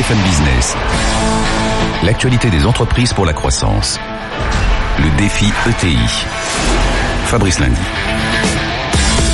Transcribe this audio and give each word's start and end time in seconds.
BFM 0.00 0.18
Business. 0.22 0.76
L'actualité 2.04 2.48
des 2.48 2.64
entreprises 2.64 3.12
pour 3.12 3.26
la 3.26 3.34
croissance. 3.34 4.00
Le 4.98 5.14
défi 5.18 5.44
ETI. 5.68 5.98
Fabrice 7.26 7.58
Lundi. 7.58 7.80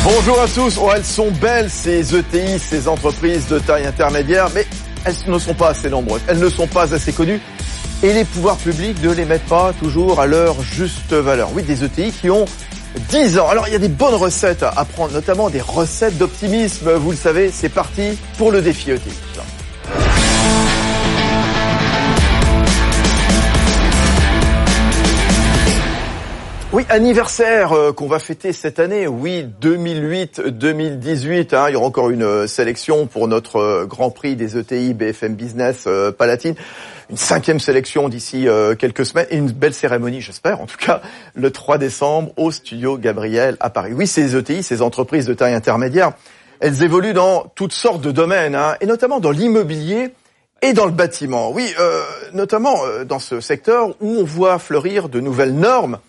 Bonjour 0.03 0.41
à 0.41 0.49
tous. 0.49 0.77
Oh, 0.83 0.91
elles 0.93 1.05
sont 1.05 1.31
belles 1.31 1.71
ces 1.71 2.17
ETI, 2.17 2.59
ces 2.59 2.89
entreprises 2.89 3.47
de 3.47 3.61
taille 3.61 3.87
intermédiaire, 3.87 4.49
mais 4.57 4.67
elles 5.05 5.15
ne 5.29 5.39
sont 5.39 5.55
pas 5.55 5.69
assez 5.69 5.89
nombreuses. 5.89 6.23
Elles 6.27 6.41
ne 6.41 6.49
sont 6.49 6.67
pas 6.67 6.93
assez 6.93 7.13
connues. 7.13 7.41
Et 8.03 8.13
les 8.13 8.25
pouvoirs 8.25 8.57
publics 8.57 9.01
ne 9.05 9.13
les 9.13 9.25
mettent 9.25 9.47
pas 9.47 9.73
toujours 9.73 10.21
à 10.21 10.27
leur 10.27 10.61
juste 10.63 11.13
valeur. 11.13 11.51
Oui, 11.55 11.63
des 11.63 11.85
ETI 11.85 12.11
qui 12.11 12.29
ont 12.29 12.47
10 13.11 13.39
ans. 13.39 13.49
Alors 13.49 13.69
il 13.69 13.73
y 13.73 13.77
a 13.77 13.81
des 13.81 13.89
bonnes 13.89 14.17
recettes 14.17 14.65
à 14.65 14.85
prendre, 14.85 15.13
notamment 15.13 15.49
des 15.49 15.61
recettes 15.61 16.19
d'optimisme. 16.19 16.91
Vous 16.95 17.13
le 17.13 17.17
savez, 17.17 17.53
c'est 17.53 17.69
parti 17.69 18.19
pour 18.37 18.51
le 18.51 18.63
défi 18.63 18.91
ETI. 18.91 19.13
Oui, 26.77 26.85
anniversaire 26.91 27.73
euh, 27.73 27.95
qu'on 27.95 28.07
va 28.07 28.19
fêter 28.19 28.53
cette 28.53 28.79
année. 28.81 29.07
Oui, 29.07 29.49
2008-2018. 29.63 31.57
Hein, 31.57 31.69
il 31.69 31.73
y 31.73 31.77
aura 31.77 31.87
encore 31.87 32.11
une 32.11 32.23
euh, 32.23 32.47
sélection 32.47 33.07
pour 33.07 33.29
notre 33.29 33.57
euh, 33.57 33.87
Grand 33.87 34.11
Prix 34.11 34.37
des 34.37 34.59
ETI 34.59 34.93
BFM 34.93 35.37
Business 35.37 35.89
Palatine. 36.19 36.55
Une 37.09 37.17
cinquième 37.17 37.61
sélection 37.61 38.11
d'ici 38.11 38.47
quelques 38.79 39.07
semaines 39.07 39.27
et 39.31 39.39
une 39.39 39.53
belle 39.53 39.73
cérémonie, 39.73 40.21
j'espère, 40.21 40.61
en 40.61 40.67
tout 40.67 40.77
cas, 40.77 41.01
le 41.33 41.51
3 41.51 41.79
décembre 41.79 42.33
au 42.37 42.51
studio 42.51 42.99
Gabriel 42.99 43.57
à 43.61 43.71
Paris. 43.71 43.93
Oui, 43.95 44.07
ces 44.07 44.37
ETI, 44.37 44.63
ces 44.63 44.83
entreprises 44.83 45.25
de 45.25 45.33
taille 45.33 45.55
intermédiaire, 45.55 46.13
elles 46.61 46.83
évoluent 46.83 47.15
dans 47.15 47.51
toutes 47.55 47.73
sortes 47.73 48.03
de 48.03 48.11
domaines, 48.11 48.55
hein, 48.55 48.75
et 48.83 48.87
notamment 48.87 49.19
dans 49.19 49.31
l'immobilier 49.31 50.11
et 50.61 50.75
dans 50.75 50.85
le 50.85 50.93
bâtiment. 50.93 51.53
Oui, 51.53 51.75
notamment 52.35 52.77
dans 53.07 53.19
ce 53.19 53.41
secteur 53.41 53.95
où 54.03 54.17
on 54.19 54.25
voit 54.25 54.59
fleurir 54.59 55.09
de 55.09 55.21
nouvelles 55.21 55.55
normes 55.55 56.01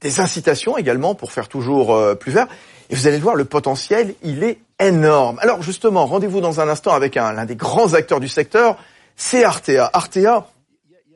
des 0.00 0.20
incitations 0.20 0.76
également 0.76 1.14
pour 1.14 1.32
faire 1.32 1.48
toujours 1.48 1.94
euh, 1.94 2.14
plus 2.14 2.32
vert. 2.32 2.46
Et 2.90 2.94
vous 2.94 3.06
allez 3.06 3.16
le 3.16 3.22
voir, 3.22 3.34
le 3.34 3.44
potentiel, 3.44 4.14
il 4.22 4.44
est 4.44 4.58
énorme. 4.78 5.38
Alors 5.40 5.62
justement, 5.62 6.06
rendez-vous 6.06 6.40
dans 6.40 6.60
un 6.60 6.68
instant 6.68 6.92
avec 6.92 7.16
l'un 7.16 7.44
des 7.44 7.56
grands 7.56 7.94
acteurs 7.94 8.20
du 8.20 8.28
secteur, 8.28 8.76
c'est 9.16 9.44
Artea. 9.44 9.90
Artea, 9.92 10.46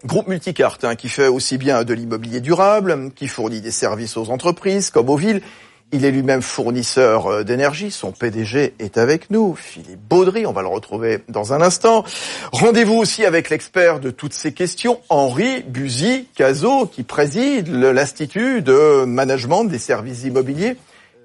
groupe 0.04 0.28
multicarte, 0.28 0.84
hein, 0.84 0.96
qui 0.96 1.08
fait 1.08 1.28
aussi 1.28 1.58
bien 1.58 1.84
de 1.84 1.94
l'immobilier 1.94 2.40
durable, 2.40 3.12
qui 3.14 3.28
fournit 3.28 3.60
des 3.60 3.70
services 3.70 4.16
aux 4.16 4.30
entreprises 4.30 4.90
comme 4.90 5.10
aux 5.10 5.16
villes, 5.16 5.42
il 5.92 6.04
est 6.04 6.10
lui-même 6.10 6.42
fournisseur 6.42 7.26
euh, 7.26 7.44
d'énergie. 7.44 7.90
Son 7.90 8.12
PDG 8.12 8.74
est 8.78 8.98
avec 8.98 9.30
nous, 9.30 9.54
Philippe 9.54 10.00
Baudry. 10.08 10.46
On 10.46 10.52
va 10.52 10.62
le 10.62 10.68
retrouver 10.68 11.18
dans 11.28 11.52
un 11.52 11.60
instant. 11.60 12.04
Rendez-vous 12.52 12.96
aussi 12.96 13.24
avec 13.24 13.50
l'expert 13.50 14.00
de 14.00 14.10
toutes 14.10 14.32
ces 14.32 14.52
questions, 14.52 15.00
Henri 15.08 15.62
Buzy 15.62 16.26
Cazot, 16.34 16.86
qui 16.86 17.02
préside 17.02 17.68
l'Institut 17.68 18.62
de 18.62 19.04
management 19.04 19.64
des 19.64 19.78
services 19.78 20.24
immobiliers. 20.24 20.76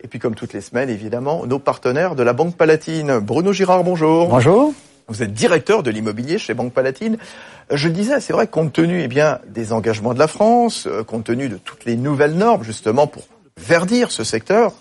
Et 0.04 0.08
puis, 0.08 0.20
comme 0.20 0.36
toutes 0.36 0.54
les 0.54 0.62
semaines, 0.62 0.90
évidemment, 0.90 1.46
nos 1.46 1.60
partenaires 1.60 2.16
de 2.16 2.24
la 2.24 2.34
Banque 2.34 2.56
Palatine. 2.56 3.20
Bruno 3.20 3.54
Girard, 3.54 3.84
bonjour. 3.84 4.30
Bonjour. 4.30 4.74
Vous 5.08 5.22
êtes 5.22 5.34
directeur 5.34 5.84
de 5.84 5.92
l'immobilier 5.92 6.40
chez 6.40 6.56
Banque 6.56 6.74
Palatine. 6.74 7.18
Je 7.72 7.88
le 7.88 7.94
disais, 7.94 8.20
c'est 8.20 8.34
vrai, 8.34 8.48
compte 8.48 8.74
tenu 8.74 9.02
eh 9.02 9.08
bien 9.08 9.40
des 9.48 9.72
engagements 9.72 10.14
de 10.14 10.20
la 10.20 10.28
France, 10.28 10.88
euh, 10.88 11.04
compte 11.04 11.26
tenu 11.26 11.50
de 11.50 11.58
toutes 11.58 11.86
les 11.86 11.96
nouvelles 11.96 12.36
normes, 12.36 12.64
justement 12.64 13.06
pour 13.08 13.24
verdir 13.60 14.12
ce 14.12 14.24
secteur, 14.24 14.74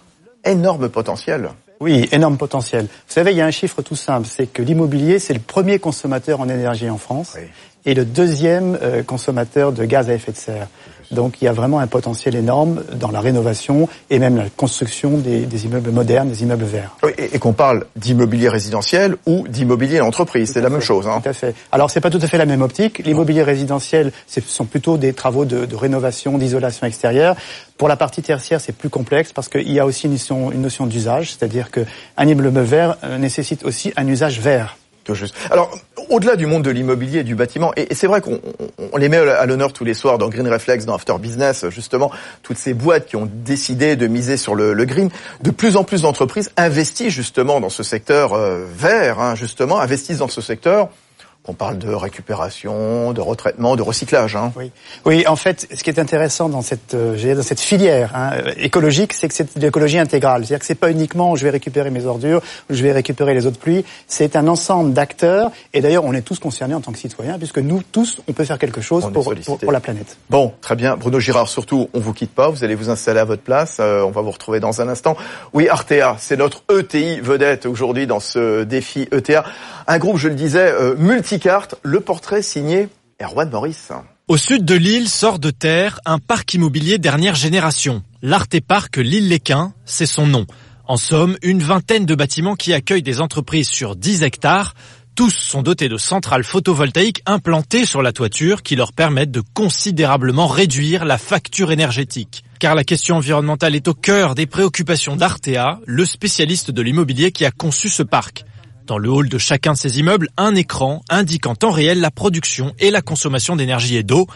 énorme 0.44 0.88
potentiel. 0.88 1.50
Oui, 1.80 2.08
énorme 2.12 2.36
potentiel. 2.36 2.84
Vous 2.84 3.12
savez, 3.12 3.32
il 3.32 3.36
y 3.36 3.40
a 3.40 3.46
un 3.46 3.50
chiffre 3.50 3.82
tout 3.82 3.96
simple, 3.96 4.26
c'est 4.26 4.46
que 4.46 4.62
l'immobilier, 4.62 5.18
c'est 5.18 5.34
le 5.34 5.40
premier 5.40 5.78
consommateur 5.78 6.40
en 6.40 6.48
énergie 6.48 6.88
en 6.88 6.98
France 6.98 7.36
et 7.84 7.94
le 7.94 8.04
deuxième 8.04 8.78
euh, 8.80 9.02
consommateur 9.02 9.72
de 9.72 9.84
gaz 9.84 10.08
à 10.08 10.14
effet 10.14 10.32
de 10.32 10.36
serre. 10.36 10.68
Donc 11.10 11.40
il 11.40 11.44
y 11.44 11.48
a 11.48 11.52
vraiment 11.52 11.78
un 11.78 11.86
potentiel 11.86 12.34
énorme 12.34 12.82
dans 12.94 13.10
la 13.10 13.20
rénovation 13.20 13.88
et 14.10 14.18
même 14.18 14.36
la 14.36 14.48
construction 14.50 15.18
des, 15.18 15.64
immeubles 15.64 15.90
modernes, 15.90 16.28
des 16.28 16.42
immeubles 16.42 16.64
verts. 16.64 16.96
Oui, 17.02 17.10
et, 17.18 17.38
qu'on 17.38 17.52
parle 17.52 17.84
d'immobilier 17.96 18.48
résidentiel 18.48 19.16
ou 19.26 19.46
d'immobilier 19.48 20.00
entreprise, 20.00 20.52
c'est 20.52 20.60
la 20.60 20.70
même 20.70 20.80
chose. 20.80 21.06
Hein. 21.06 21.20
Tout 21.22 21.28
à 21.28 21.32
fait. 21.32 21.54
Alors 21.72 21.90
c'est 21.90 22.00
pas 22.00 22.10
tout 22.10 22.20
à 22.22 22.26
fait 22.26 22.38
la 22.38 22.46
même 22.46 22.62
optique. 22.62 22.98
L'immobilier 23.04 23.42
résidentiel, 23.42 24.12
ce 24.26 24.40
sont 24.40 24.64
plutôt 24.64 24.96
des 24.96 25.12
travaux 25.12 25.44
de, 25.44 25.64
de 25.64 25.76
rénovation, 25.76 26.38
d'isolation 26.38 26.86
extérieure. 26.86 27.36
Pour 27.76 27.88
la 27.88 27.96
partie 27.96 28.22
tertiaire, 28.22 28.60
c'est 28.60 28.72
plus 28.72 28.90
complexe 28.90 29.32
parce 29.32 29.48
qu'il 29.48 29.70
y 29.70 29.80
a 29.80 29.86
aussi 29.86 30.06
une 30.06 30.12
notion, 30.12 30.52
une 30.52 30.62
notion 30.62 30.86
d'usage, 30.86 31.32
c'est-à-dire 31.32 31.70
qu'un 31.70 32.26
immeuble 32.26 32.60
vert 32.60 32.96
euh, 33.04 33.18
nécessite 33.18 33.64
aussi 33.64 33.92
un 33.96 34.06
usage 34.06 34.40
vert. 34.40 34.76
Alors, 35.50 35.70
au-delà 36.10 36.36
du 36.36 36.46
monde 36.46 36.62
de 36.62 36.70
l'immobilier 36.70 37.20
et 37.20 37.24
du 37.24 37.34
bâtiment, 37.34 37.72
et, 37.76 37.94
c'est 37.94 38.06
vrai 38.06 38.20
qu'on 38.20 38.40
les 38.96 39.08
met 39.08 39.18
à 39.18 39.46
l'honneur 39.46 39.72
tous 39.72 39.84
les 39.84 39.94
soirs 39.94 40.18
dans 40.18 40.28
Green 40.28 40.48
Reflex, 40.48 40.84
dans 40.84 40.94
After 40.94 41.14
Business, 41.18 41.66
justement, 41.70 42.10
toutes 42.42 42.58
ces 42.58 42.74
boîtes 42.74 43.06
qui 43.06 43.16
ont 43.16 43.28
décidé 43.32 43.96
de 43.96 44.06
miser 44.06 44.36
sur 44.36 44.54
le, 44.54 44.74
green, 44.84 45.10
de 45.42 45.50
plus 45.50 45.76
en 45.76 45.84
plus 45.84 46.02
d'entreprises 46.02 46.50
investissent 46.56 47.12
justement 47.12 47.60
dans 47.60 47.70
ce 47.70 47.82
secteur 47.82 48.34
euh, 48.34 48.64
vert, 48.66 49.20
hein, 49.20 49.34
justement, 49.34 49.80
investissent 49.80 50.18
dans 50.18 50.28
ce 50.28 50.40
secteur 50.40 50.88
on 51.46 51.52
parle 51.52 51.76
de 51.76 51.92
récupération, 51.92 53.12
de 53.12 53.20
retraitement, 53.20 53.76
de 53.76 53.82
recyclage. 53.82 54.34
Hein. 54.34 54.52
Oui. 54.56 54.70
oui, 55.04 55.26
en 55.26 55.36
fait, 55.36 55.68
ce 55.74 55.84
qui 55.84 55.90
est 55.90 55.98
intéressant 55.98 56.48
dans 56.48 56.62
cette, 56.62 56.94
euh, 56.94 57.34
dans 57.34 57.42
cette 57.42 57.60
filière 57.60 58.12
hein, 58.14 58.30
écologique, 58.56 59.12
c'est 59.12 59.28
que 59.28 59.34
c'est 59.34 59.58
de 59.58 59.60
l'écologie 59.60 59.98
intégrale. 59.98 60.42
C'est-à-dire 60.42 60.60
que 60.60 60.66
c'est 60.66 60.74
pas 60.74 60.90
uniquement 60.90 61.36
je 61.36 61.44
vais 61.44 61.50
récupérer 61.50 61.90
mes 61.90 62.06
ordures, 62.06 62.40
je 62.70 62.82
vais 62.82 62.92
récupérer 62.92 63.34
les 63.34 63.46
eaux 63.46 63.50
de 63.50 63.58
pluie. 63.58 63.84
C'est 64.06 64.36
un 64.36 64.48
ensemble 64.48 64.94
d'acteurs. 64.94 65.50
Et 65.74 65.82
d'ailleurs, 65.82 66.04
on 66.04 66.14
est 66.14 66.22
tous 66.22 66.38
concernés 66.38 66.74
en 66.74 66.80
tant 66.80 66.92
que 66.92 66.98
citoyens, 66.98 67.36
puisque 67.36 67.58
nous 67.58 67.82
tous, 67.92 68.22
on 68.26 68.32
peut 68.32 68.44
faire 68.44 68.58
quelque 68.58 68.80
chose 68.80 69.10
pour, 69.12 69.34
pour, 69.60 69.72
la 69.72 69.80
planète. 69.80 70.16
Bon, 70.30 70.52
très 70.62 70.76
bien. 70.76 70.96
Bruno 70.96 71.20
Girard, 71.20 71.48
surtout, 71.48 71.90
on 71.92 72.00
vous 72.00 72.14
quitte 72.14 72.32
pas. 72.32 72.48
Vous 72.48 72.64
allez 72.64 72.74
vous 72.74 72.88
installer 72.88 73.20
à 73.20 73.24
votre 73.24 73.42
place. 73.42 73.78
Euh, 73.80 74.02
on 74.02 74.10
va 74.10 74.22
vous 74.22 74.30
retrouver 74.30 74.60
dans 74.60 74.80
un 74.80 74.88
instant. 74.88 75.14
Oui, 75.52 75.68
Artea, 75.68 76.16
c'est 76.18 76.38
notre 76.38 76.62
ETI 76.70 77.20
vedette 77.20 77.66
aujourd'hui 77.66 78.06
dans 78.06 78.20
ce 78.20 78.64
défi 78.64 79.08
ETA. 79.12 79.44
Un 79.86 79.98
groupe, 79.98 80.16
je 80.16 80.28
le 80.28 80.34
disais, 80.34 80.72
euh, 80.72 80.94
multi 80.96 81.33
le 81.82 82.00
portrait 82.00 82.42
signé 82.42 82.88
Erwan 83.20 83.50
Maurice. 83.50 83.90
Au 84.28 84.36
sud 84.36 84.64
de 84.64 84.74
l'île 84.74 85.08
sort 85.08 85.38
de 85.38 85.50
terre 85.50 85.98
un 86.04 86.18
parc 86.18 86.54
immobilier 86.54 86.98
dernière 86.98 87.34
génération. 87.34 88.02
L'Arte-Parc 88.22 88.98
L'Île-les-Quins, 88.98 89.72
c'est 89.84 90.06
son 90.06 90.26
nom. 90.26 90.46
En 90.86 90.96
somme, 90.96 91.36
une 91.42 91.62
vingtaine 91.62 92.06
de 92.06 92.14
bâtiments 92.14 92.54
qui 92.54 92.72
accueillent 92.72 93.02
des 93.02 93.20
entreprises 93.20 93.68
sur 93.68 93.96
10 93.96 94.22
hectares. 94.22 94.74
Tous 95.16 95.30
sont 95.30 95.62
dotés 95.62 95.88
de 95.88 95.96
centrales 95.96 96.44
photovoltaïques 96.44 97.22
implantées 97.26 97.84
sur 97.84 98.02
la 98.02 98.12
toiture 98.12 98.62
qui 98.62 98.76
leur 98.76 98.92
permettent 98.92 99.32
de 99.32 99.42
considérablement 99.54 100.46
réduire 100.46 101.04
la 101.04 101.18
facture 101.18 101.72
énergétique. 101.72 102.44
Car 102.60 102.76
la 102.76 102.84
question 102.84 103.16
environnementale 103.16 103.74
est 103.74 103.88
au 103.88 103.94
cœur 103.94 104.36
des 104.36 104.46
préoccupations 104.46 105.16
d'Artea, 105.16 105.80
le 105.84 106.04
spécialiste 106.04 106.70
de 106.70 106.82
l'immobilier 106.82 107.32
qui 107.32 107.44
a 107.44 107.50
conçu 107.50 107.88
ce 107.88 108.04
parc. 108.04 108.44
Dans 108.86 108.98
le 108.98 109.08
hall 109.08 109.30
de 109.30 109.38
chacun 109.38 109.72
de 109.72 109.78
ces 109.78 109.98
immeubles, 109.98 110.28
un 110.36 110.54
écran 110.54 111.02
indiquant 111.08 111.52
en 111.52 111.54
temps 111.54 111.70
réel 111.70 112.00
la 112.00 112.10
production 112.10 112.74
et 112.78 112.90
la 112.90 113.00
consommation 113.00 113.56
d'énergie 113.56 113.96
et 113.96 114.02
d'eau, 114.02 114.26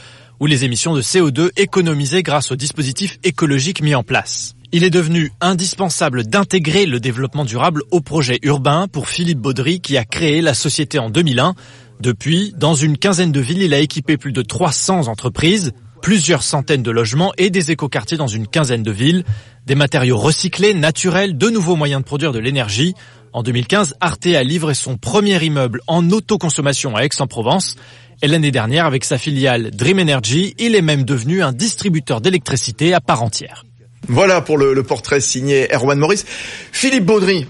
ou 0.40 0.46
les 0.46 0.64
émissions 0.64 0.94
de 0.94 1.02
CO2 1.02 1.50
économisées 1.56 2.22
grâce 2.22 2.50
aux 2.50 2.56
dispositifs 2.56 3.18
écologiques 3.24 3.82
mis 3.82 3.94
en 3.94 4.02
place. 4.02 4.54
Il 4.72 4.84
est 4.84 4.90
devenu 4.90 5.32
indispensable 5.42 6.24
d'intégrer 6.24 6.86
le 6.86 6.98
développement 6.98 7.44
durable 7.44 7.82
au 7.90 8.00
projet 8.00 8.38
urbain 8.42 8.86
pour 8.88 9.08
Philippe 9.08 9.40
Baudry 9.40 9.80
qui 9.80 9.98
a 9.98 10.06
créé 10.06 10.40
la 10.40 10.54
société 10.54 10.98
en 10.98 11.10
2001. 11.10 11.54
Depuis, 12.00 12.54
dans 12.56 12.74
une 12.74 12.96
quinzaine 12.96 13.32
de 13.32 13.40
villes, 13.40 13.62
il 13.62 13.74
a 13.74 13.80
équipé 13.80 14.16
plus 14.16 14.32
de 14.32 14.40
300 14.40 15.08
entreprises, 15.08 15.72
plusieurs 16.00 16.42
centaines 16.42 16.82
de 16.82 16.90
logements 16.90 17.32
et 17.36 17.50
des 17.50 17.70
écoquartiers 17.70 18.16
dans 18.16 18.28
une 18.28 18.46
quinzaine 18.46 18.82
de 18.82 18.92
villes, 18.92 19.24
des 19.66 19.74
matériaux 19.74 20.16
recyclés, 20.16 20.72
naturels, 20.72 21.36
de 21.36 21.50
nouveaux 21.50 21.76
moyens 21.76 22.00
de 22.00 22.06
produire 22.06 22.32
de 22.32 22.38
l'énergie, 22.38 22.94
en 23.32 23.42
2015, 23.42 23.94
Arte 24.00 24.26
a 24.26 24.42
livré 24.42 24.74
son 24.74 24.96
premier 24.96 25.42
immeuble 25.44 25.80
en 25.86 26.10
autoconsommation 26.10 26.96
à 26.96 27.02
Aix-en-Provence. 27.02 27.76
Et 28.22 28.26
l'année 28.26 28.50
dernière, 28.50 28.86
avec 28.86 29.04
sa 29.04 29.18
filiale 29.18 29.70
Dream 29.70 30.00
Energy, 30.00 30.54
il 30.58 30.74
est 30.74 30.82
même 30.82 31.04
devenu 31.04 31.42
un 31.42 31.52
distributeur 31.52 32.20
d'électricité 32.20 32.94
à 32.94 33.00
part 33.00 33.22
entière. 33.22 33.64
Voilà 34.08 34.40
pour 34.40 34.58
le, 34.58 34.82
portrait 34.82 35.20
signé 35.20 35.68
Erwan 35.72 35.98
Maurice. 35.98 36.24
Philippe 36.72 37.04
Baudry, 37.04 37.46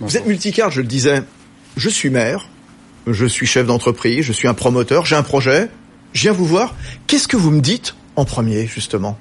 vous 0.00 0.16
êtes 0.16 0.26
multicard, 0.26 0.70
je 0.70 0.80
le 0.80 0.86
disais. 0.86 1.22
Je 1.76 1.88
suis 1.88 2.10
maire, 2.10 2.48
je 3.06 3.26
suis 3.26 3.46
chef 3.46 3.66
d'entreprise, 3.66 4.24
je 4.24 4.32
suis 4.32 4.48
un 4.48 4.54
promoteur, 4.54 5.06
j'ai 5.06 5.16
un 5.16 5.22
projet, 5.22 5.68
je 6.12 6.22
viens 6.22 6.32
vous 6.32 6.46
voir. 6.46 6.74
Qu'est-ce 7.06 7.28
que 7.28 7.36
vous 7.36 7.50
me 7.50 7.60
dites 7.60 7.94
en 8.16 8.24
premier, 8.24 8.66
justement? 8.66 9.18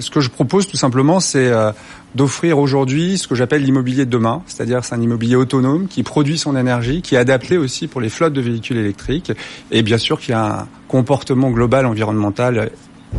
Ce 0.00 0.10
que 0.10 0.20
je 0.20 0.28
propose 0.28 0.66
tout 0.66 0.76
simplement, 0.76 1.20
c'est 1.20 1.46
euh, 1.46 1.72
d'offrir 2.14 2.58
aujourd'hui 2.58 3.18
ce 3.18 3.28
que 3.28 3.34
j'appelle 3.34 3.62
l'immobilier 3.62 4.06
de 4.06 4.10
demain, 4.10 4.42
c'est-à-dire 4.46 4.84
c'est 4.84 4.94
un 4.94 5.00
immobilier 5.00 5.36
autonome 5.36 5.88
qui 5.88 6.02
produit 6.02 6.38
son 6.38 6.56
énergie, 6.56 7.02
qui 7.02 7.14
est 7.14 7.18
adapté 7.18 7.58
aussi 7.58 7.86
pour 7.86 8.00
les 8.00 8.08
flottes 8.08 8.32
de 8.32 8.40
véhicules 8.40 8.78
électriques 8.78 9.32
et 9.70 9.82
bien 9.82 9.98
sûr 9.98 10.18
qui 10.18 10.32
a 10.32 10.60
un 10.60 10.68
comportement 10.88 11.50
global 11.50 11.86
environnemental 11.86 12.70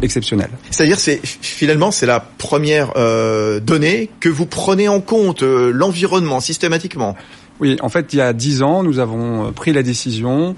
exceptionnel. 0.01 0.49
C'est-à-dire 0.71 0.99
c'est 0.99 1.19
finalement 1.23 1.91
c'est 1.91 2.05
la 2.05 2.19
première 2.19 2.93
euh, 2.95 3.59
donnée 3.59 4.09
que 4.19 4.29
vous 4.29 4.45
prenez 4.45 4.87
en 4.87 5.01
compte 5.01 5.43
euh, 5.43 5.71
l'environnement 5.71 6.39
systématiquement. 6.39 7.15
Oui, 7.59 7.75
en 7.81 7.89
fait, 7.89 8.13
il 8.13 8.19
y 8.19 8.21
a 8.21 8.31
dix 8.31 8.63
ans, 8.63 8.83
nous 8.83 8.99
avons 8.99 9.47
euh, 9.47 9.51
pris 9.51 9.73
la 9.73 9.83
décision 9.83 10.55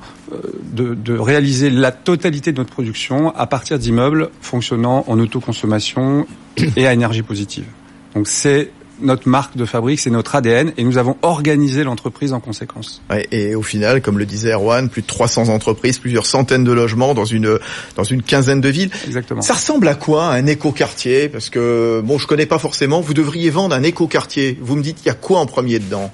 de, 0.71 0.93
de, 0.93 1.17
réaliser 1.17 1.71
la 1.71 1.91
totalité 1.91 2.51
de 2.51 2.57
notre 2.57 2.69
production 2.69 3.35
à 3.35 3.47
partir 3.47 3.79
d'immeubles 3.79 4.29
fonctionnant 4.39 5.03
en 5.07 5.19
autoconsommation 5.19 6.27
et 6.75 6.85
à 6.85 6.93
énergie 6.93 7.23
positive. 7.23 7.65
Donc 8.15 8.27
c'est 8.27 8.71
notre 9.01 9.27
marque 9.27 9.57
de 9.57 9.65
fabrique, 9.65 9.99
c'est 9.99 10.09
notre 10.09 10.35
ADN, 10.35 10.73
et 10.77 10.83
nous 10.83 10.97
avons 10.97 11.17
organisé 11.21 11.83
l'entreprise 11.83 12.33
en 12.33 12.39
conséquence. 12.39 13.01
et 13.31 13.55
au 13.55 13.63
final, 13.63 14.01
comme 14.01 14.19
le 14.19 14.25
disait 14.25 14.51
Erwan, 14.51 14.89
plus 14.89 15.01
de 15.01 15.07
300 15.07 15.49
entreprises, 15.49 15.97
plusieurs 15.97 16.25
centaines 16.25 16.63
de 16.63 16.71
logements 16.71 17.13
dans 17.13 17.25
une 17.25 17.57
dans 17.95 18.03
une 18.03 18.21
quinzaine 18.21 18.61
de 18.61 18.69
villes. 18.69 18.91
Exactement. 19.05 19.41
Ça 19.41 19.55
ressemble 19.55 19.87
à 19.87 19.95
quoi 19.95 20.25
un 20.25 20.45
écoquartier? 20.45 21.29
Parce 21.29 21.49
que 21.49 22.01
bon, 22.03 22.17
je 22.17 22.27
connais 22.27 22.45
pas 22.45 22.59
forcément. 22.59 23.01
Vous 23.01 23.13
devriez 23.13 23.49
vendre 23.49 23.75
un 23.75 23.83
écoquartier. 23.83 24.57
Vous 24.61 24.75
me 24.75 24.83
dites, 24.83 24.99
il 25.03 25.07
y 25.07 25.11
a 25.11 25.15
quoi 25.15 25.39
en 25.39 25.45
premier 25.45 25.79
dedans? 25.79 26.11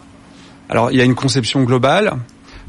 Alors, 0.69 0.91
il 0.91 0.97
y 0.97 1.01
a 1.01 1.05
une 1.05 1.15
conception 1.15 1.63
globale. 1.63 2.13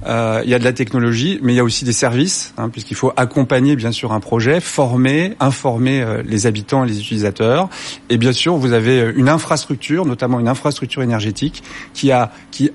Euh, 0.07 0.43
il 0.45 0.51
y 0.51 0.55
a 0.55 0.59
de 0.59 0.65
la 0.65 0.73
technologie, 0.73 1.41
mais 1.43 1.53
il 1.53 1.57
y 1.57 1.61
a 1.61 1.65
aussi 1.65 1.85
des 1.85 1.93
services, 1.93 2.55
hein, 2.57 2.69
puisqu'il 2.69 2.95
faut 2.95 3.13
accompagner 3.17 3.75
bien 3.75 3.93
sûr 3.93 4.13
un 4.13 4.21
projet, 4.21 4.61
former, 4.61 5.35
informer 5.41 6.01
euh, 6.01 6.23
les 6.25 6.47
habitants 6.47 6.85
et 6.85 6.89
les 6.89 7.01
utilisateurs. 7.01 7.69
Et 8.09 8.17
bien 8.17 8.33
sûr, 8.33 8.57
vous 8.57 8.73
avez 8.73 9.01
euh, 9.01 9.13
une 9.17 9.29
infrastructure, 9.29 10.07
notamment 10.07 10.39
une 10.39 10.49
infrastructure 10.49 11.03
énergétique, 11.03 11.63
qui 11.95 12.13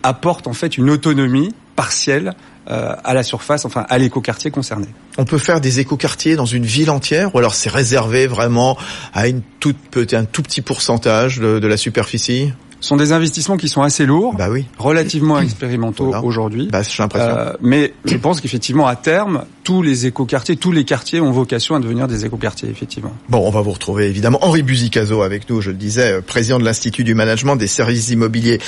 apporte 0.04 0.48
en 0.48 0.54
fait 0.54 0.78
une 0.78 0.90
autonomie 0.90 1.54
partielle 1.76 2.34
à 2.66 3.14
la 3.14 3.24
surface, 3.24 3.66
enfin 3.66 3.86
à 3.90 3.98
l'écoquartier 3.98 4.50
concerné. 4.50 4.88
On 5.18 5.26
peut 5.26 5.38
faire 5.38 5.60
des 5.60 5.82
écoquartiers 5.82 6.38
dans 6.38 6.46
une 6.46 6.64
ville 6.64 6.90
entière, 6.90 7.36
ou 7.36 7.40
alors 7.40 7.56
c'est 7.56 7.70
réservé 7.70 8.26
vraiment 8.26 8.78
à 9.14 9.24
un 9.24 9.42
tout 9.60 9.74
petit 9.92 10.62
pourcentage 10.62 11.40
de 11.40 11.68
la 11.68 11.76
superficie? 11.76 12.54
Sont 12.84 12.98
des 12.98 13.12
investissements 13.12 13.58
qui 13.58 13.70
sont 13.70 13.82
assez 13.82 14.06
lourds, 14.06 14.36
bah 14.36 14.50
oui. 14.50 14.66
relativement 14.78 15.40
expérimentaux 15.40 16.14
aujourd'hui. 16.24 16.68
Bah. 16.72 16.82
Euh, 17.16 17.54
mais 17.62 17.94
je 18.06 18.18
pense 18.18 18.42
qu'effectivement, 18.42 18.88
à 18.88 18.96
terme, 18.96 19.46
tous 19.64 19.82
les 19.82 20.06
écoquartiers, 20.06 20.58
tous 20.58 20.72
les 20.72 20.84
quartiers 20.84 21.22
ont 21.22 21.32
vocation 21.32 21.76
à 21.76 21.80
devenir 21.80 22.08
des 22.08 22.26
écoquartiers, 22.26 22.70
effectivement. 22.70 23.14
Bon, 23.30 23.40
on 23.40 23.50
va 23.50 23.62
vous 23.62 23.72
retrouver 23.72 24.08
évidemment 24.08 24.40
Henri 24.42 24.64
Buzicazo 24.64 25.22
avec 25.22 25.50
nous, 25.50 25.62
je 25.62 25.72
le 25.72 25.78
disais, 25.78 26.14
euh, 26.14 26.22
président 26.22 26.60
de 26.60 26.66
l'Institut 26.66 27.04
du 27.04 27.16
management 27.16 27.56
des 27.56 27.68
services 27.68 28.10
immobiliers. 28.10 28.60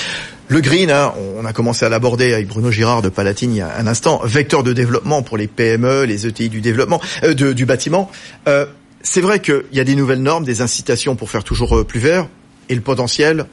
Le 0.47 0.61
green, 0.61 0.91
hein, 0.91 1.11
on 1.37 1.43
a 1.43 1.53
commencé 1.53 1.85
à 1.85 1.89
l'aborder 1.89 2.33
avec 2.33 2.47
Bruno 2.47 2.69
Girard 2.69 3.01
de 3.01 3.09
Palatine 3.09 3.51
il 3.51 3.57
y 3.57 3.61
a 3.61 3.77
un 3.77 3.87
instant, 3.87 4.21
vecteur 4.23 4.63
de 4.63 4.73
développement 4.73 5.23
pour 5.23 5.37
les 5.37 5.47
PME, 5.47 6.05
les 6.05 6.27
ETI 6.27 6.49
du 6.49 6.61
développement, 6.61 7.01
euh, 7.23 7.33
de, 7.33 7.51
du 7.51 7.65
bâtiment. 7.65 8.09
Euh, 8.47 8.65
c'est 9.01 9.21
vrai 9.21 9.39
qu'il 9.39 9.63
y 9.73 9.79
a 9.79 9.83
des 9.83 9.95
nouvelles 9.95 10.21
normes, 10.21 10.45
des 10.45 10.61
incitations 10.61 11.15
pour 11.15 11.29
faire 11.29 11.43
toujours 11.43 11.77
euh, 11.77 11.83
plus 11.83 11.99
vert, 11.99 12.27
et 12.69 12.75
le 12.75 12.81
potentiel 12.81 13.45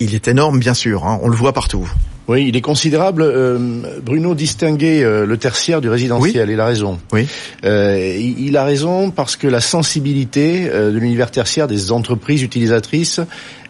il 0.00 0.14
est 0.14 0.28
énorme, 0.28 0.58
bien 0.58 0.74
sûr. 0.74 1.06
Hein, 1.06 1.18
on 1.22 1.28
le 1.28 1.36
voit 1.36 1.52
partout. 1.52 1.88
Oui, 2.28 2.46
il 2.48 2.56
est 2.56 2.60
considérable. 2.60 3.22
Euh, 3.22 4.00
Bruno 4.02 4.34
distinguait 4.34 5.04
euh, 5.04 5.26
le 5.26 5.36
tertiaire 5.36 5.80
du 5.80 5.88
résidentiel. 5.88 6.50
Il 6.50 6.58
a 6.58 6.66
raison. 6.66 6.98
Oui. 7.12 7.28
Euh, 7.64 8.16
il, 8.18 8.56
a 8.56 8.64
raison 8.64 9.12
parce 9.12 9.36
que 9.36 9.46
la 9.46 9.60
sensibilité 9.60 10.68
de 10.68 10.98
l'univers 10.98 11.30
tertiaire 11.30 11.68
des 11.68 11.92
entreprises 11.92 12.42
utilisatrices 12.42 13.20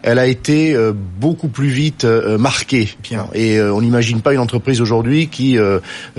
elle 0.07 0.19
a 0.19 0.25
été 0.25 0.73
euh, 0.73 0.93
beaucoup 1.19 1.49
plus 1.49 1.67
vite 1.67 2.05
euh, 2.05 2.37
marquée. 2.37 2.87
Bien. 3.03 3.27
Et 3.33 3.57
euh, 3.57 3.73
on 3.73 3.81
n'imagine 3.81 4.21
pas 4.21 4.33
une 4.33 4.39
entreprise 4.39 4.79
aujourd'hui 4.79 5.27
qui 5.27 5.57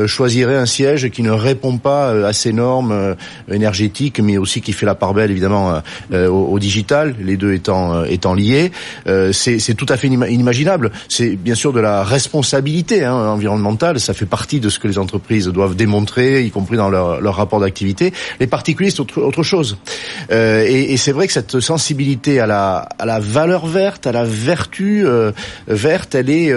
choisirait 0.07 0.57
un 0.57 0.67
siège 0.67 1.09
qui 1.11 1.23
ne 1.23 1.31
répond 1.31 1.79
pas 1.79 2.11
à 2.27 2.33
ces 2.33 2.53
normes 2.53 3.17
énergétiques, 3.51 4.21
mais 4.21 4.37
aussi 4.37 4.61
qui 4.61 4.73
fait 4.73 4.85
la 4.85 4.95
part 4.95 5.15
belle 5.15 5.31
évidemment 5.31 5.81
au, 6.13 6.59
digital, 6.59 7.15
les 7.21 7.37
deux 7.37 7.53
étant 7.53 8.05
étant 8.05 8.35
liés. 8.35 8.73
C'est 9.33 9.75
tout 9.77 9.87
à 9.89 9.97
fait 9.97 10.09
inimaginable. 10.09 10.91
C'est 11.09 11.37
bien 11.37 11.55
sûr 11.55 11.73
de 11.73 11.81
la 11.81 12.03
responsabilité 12.03 13.05
hein, 13.05 13.15
environnementale. 13.15 14.01
Ça 14.01 14.15
fait 14.15 14.27
partie 14.27 14.61
de 14.61 14.69
ce 14.69 14.79
que 14.79 14.89
les 14.89 14.99
entreprises 14.99 15.47
doivent 15.47 15.77
démontrer, 15.77 16.45
y 16.45 16.51
compris 16.51 16.77
dans 16.77 16.91
leur, 16.91 17.21
leur 17.21 17.37
rapport 17.37 17.61
d'activité. 17.61 18.13
Les 18.41 18.47
particuliers, 18.47 18.91
c'est 18.91 19.01
autre, 19.01 19.21
autre, 19.21 19.43
chose. 19.43 19.79
et, 20.31 20.93
et 20.93 20.97
c'est 20.97 21.13
vrai 21.13 21.27
que 21.27 21.33
cette 21.33 21.61
sensibilité 21.61 22.41
à 22.41 22.47
la, 22.47 22.89
à 22.99 23.07
la 23.07 23.21
valeur 23.21 23.67
verte, 23.67 23.78
à 23.79 24.13
la 24.13 24.25
vertu 24.25 25.07
euh, 25.07 25.33
verte, 25.67 26.15
elle 26.15 26.31
est 26.31 26.53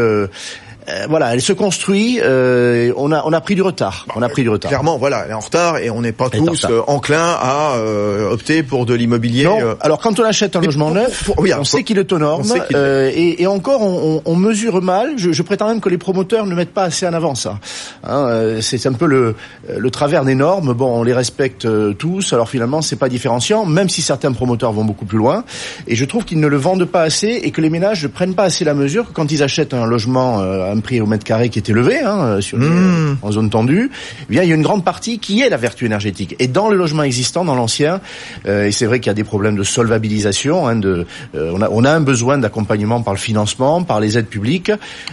euh, 0.91 1.05
voilà, 1.09 1.33
elle 1.33 1.41
se 1.41 1.53
construit. 1.53 2.19
Euh, 2.21 2.93
on 2.97 3.11
a 3.11 3.23
on 3.25 3.33
a 3.33 3.41
pris 3.41 3.55
du 3.55 3.61
retard. 3.61 4.05
On 4.15 4.21
a 4.21 4.29
pris 4.29 4.43
du 4.43 4.49
retard. 4.49 4.69
Clairement, 4.69 4.97
voilà, 4.97 5.23
elle 5.25 5.31
est 5.31 5.35
en 5.35 5.39
retard 5.39 5.77
et 5.77 5.89
on 5.89 6.01
n'est 6.01 6.11
pas 6.11 6.29
tous 6.29 6.65
euh, 6.65 6.81
enclins 6.87 7.37
à 7.39 7.75
euh, 7.75 8.31
opter 8.31 8.63
pour 8.63 8.85
de 8.85 8.93
l'immobilier. 8.93 9.45
Non. 9.45 9.75
Alors 9.79 9.99
quand 9.99 10.19
on 10.19 10.23
achète 10.23 10.55
un 10.55 10.61
logement 10.61 10.91
neuf, 10.91 11.29
oui, 11.37 11.53
on, 11.57 11.63
sait 11.63 11.83
qu'il 11.83 11.97
est 11.97 12.11
aux 12.11 12.17
normes. 12.17 12.43
et, 12.73 13.41
et, 13.41 13.47
encore, 13.47 13.81
on, 13.81 14.21
on, 14.25 14.35
mesure 14.35 14.81
mal. 14.81 15.13
Je, 15.17 15.31
je, 15.31 15.43
prétends 15.43 15.67
même 15.67 15.81
que 15.81 15.89
les 15.89 15.97
promoteurs 15.97 16.45
ne 16.45 16.55
mettent 16.55 16.73
pas 16.73 16.83
assez 16.83 17.07
en 17.07 17.13
avant 17.13 17.35
ça. 17.35 17.59
Hein, 18.03 18.57
c'est 18.61 18.85
un 18.85 18.93
peu 18.93 19.05
le 19.05 19.35
le 19.69 19.91
travers 19.91 20.25
des 20.25 20.35
normes. 20.35 20.73
Bon, 20.73 20.99
on 20.99 21.03
les 21.03 21.13
respecte 21.13 21.67
tous. 21.97 22.33
Alors 22.33 22.49
finalement, 22.49 22.81
c'est 22.81 22.95
pas 22.95 23.09
différenciant, 23.09 23.65
même 23.65 23.89
si 23.89 24.01
certains 24.01 24.31
promoteurs 24.31 24.71
vont 24.71 24.85
beaucoup 24.85 25.05
plus 25.05 25.17
loin. 25.17 25.43
Et 25.87 25.95
je 25.95 26.05
trouve 26.05 26.25
qu'ils 26.25 26.39
ne 26.39 26.47
le 26.47 26.57
vendent 26.57 26.85
pas 26.85 27.03
assez 27.03 27.39
et 27.43 27.51
que 27.51 27.61
les 27.61 27.69
ménages 27.69 28.03
ne 28.03 28.07
prennent 28.07 28.35
pas 28.35 28.43
assez 28.43 28.65
la 28.65 28.73
mesure 28.73 29.13
quand 29.13 29.31
ils 29.31 29.43
achètent 29.43 29.73
un 29.73 29.85
logement 29.85 30.39
un 30.39 30.79
prix 30.81 31.01
au 31.01 31.05
mètre 31.05 31.23
carré 31.23 31.49
qui 31.49 31.59
est 31.59 31.69
élevé 31.69 31.99
hein, 31.99 32.41
sur 32.41 32.57
mmh. 32.57 33.17
en 33.21 33.31
zone 33.31 33.49
tendue, 33.49 33.89
eh 34.21 34.31
bien 34.31 34.43
il 34.43 34.49
y 34.49 34.51
a 34.51 34.55
une 34.55 34.61
grande 34.61 34.83
partie 34.83 35.19
qui 35.19 35.41
est 35.41 35.49
la 35.49 35.57
vertu 35.57 35.85
énergétique. 35.85 36.35
Et 36.39 36.47
dans 36.47 36.69
le 36.69 36.75
logement 36.75 37.03
existant, 37.03 37.45
dans 37.45 37.55
l'ancien, 37.55 38.01
euh, 38.45 38.65
et 38.65 38.71
c'est 38.71 38.85
vrai 38.85 38.99
qu'il 38.99 39.07
y 39.07 39.11
a 39.11 39.15
des 39.15 39.23
problèmes 39.23 39.55
de 39.55 39.63
solvabilisation, 39.63 40.67
hein, 40.67 40.75
de, 40.75 41.05
euh, 41.35 41.51
on, 41.53 41.61
a, 41.61 41.69
on 41.69 41.83
a 41.83 41.91
un 41.91 42.01
besoin 42.01 42.37
d'accompagnement 42.37 43.01
par 43.01 43.13
le 43.13 43.19
financement, 43.19 43.83
par 43.83 43.99
les 43.99 44.17
aides 44.17 44.27
publiques. 44.27 44.71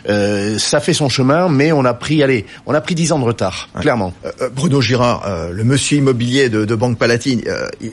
Euh, 0.09 0.59
ça 0.59 0.81
fait 0.81 0.93
son 0.93 1.09
chemin, 1.09 1.49
mais 1.49 1.73
on 1.73 1.85
a 1.85 1.95
pris, 1.95 2.23
allez, 2.23 2.47
on 2.67 2.75
a 2.75 2.81
pris 2.81 2.95
dix 2.95 3.13
ans 3.13 3.19
de 3.19 3.25
retard, 3.25 3.69
clairement. 3.81 4.13
Bruno 4.55 4.81
Girard, 4.81 5.29
le 5.53 5.65
monsieur 5.65 5.99
immobilier 5.99 6.49
de, 6.49 6.65
de 6.65 6.75
Banque 6.75 6.99
Palatine, 6.99 7.43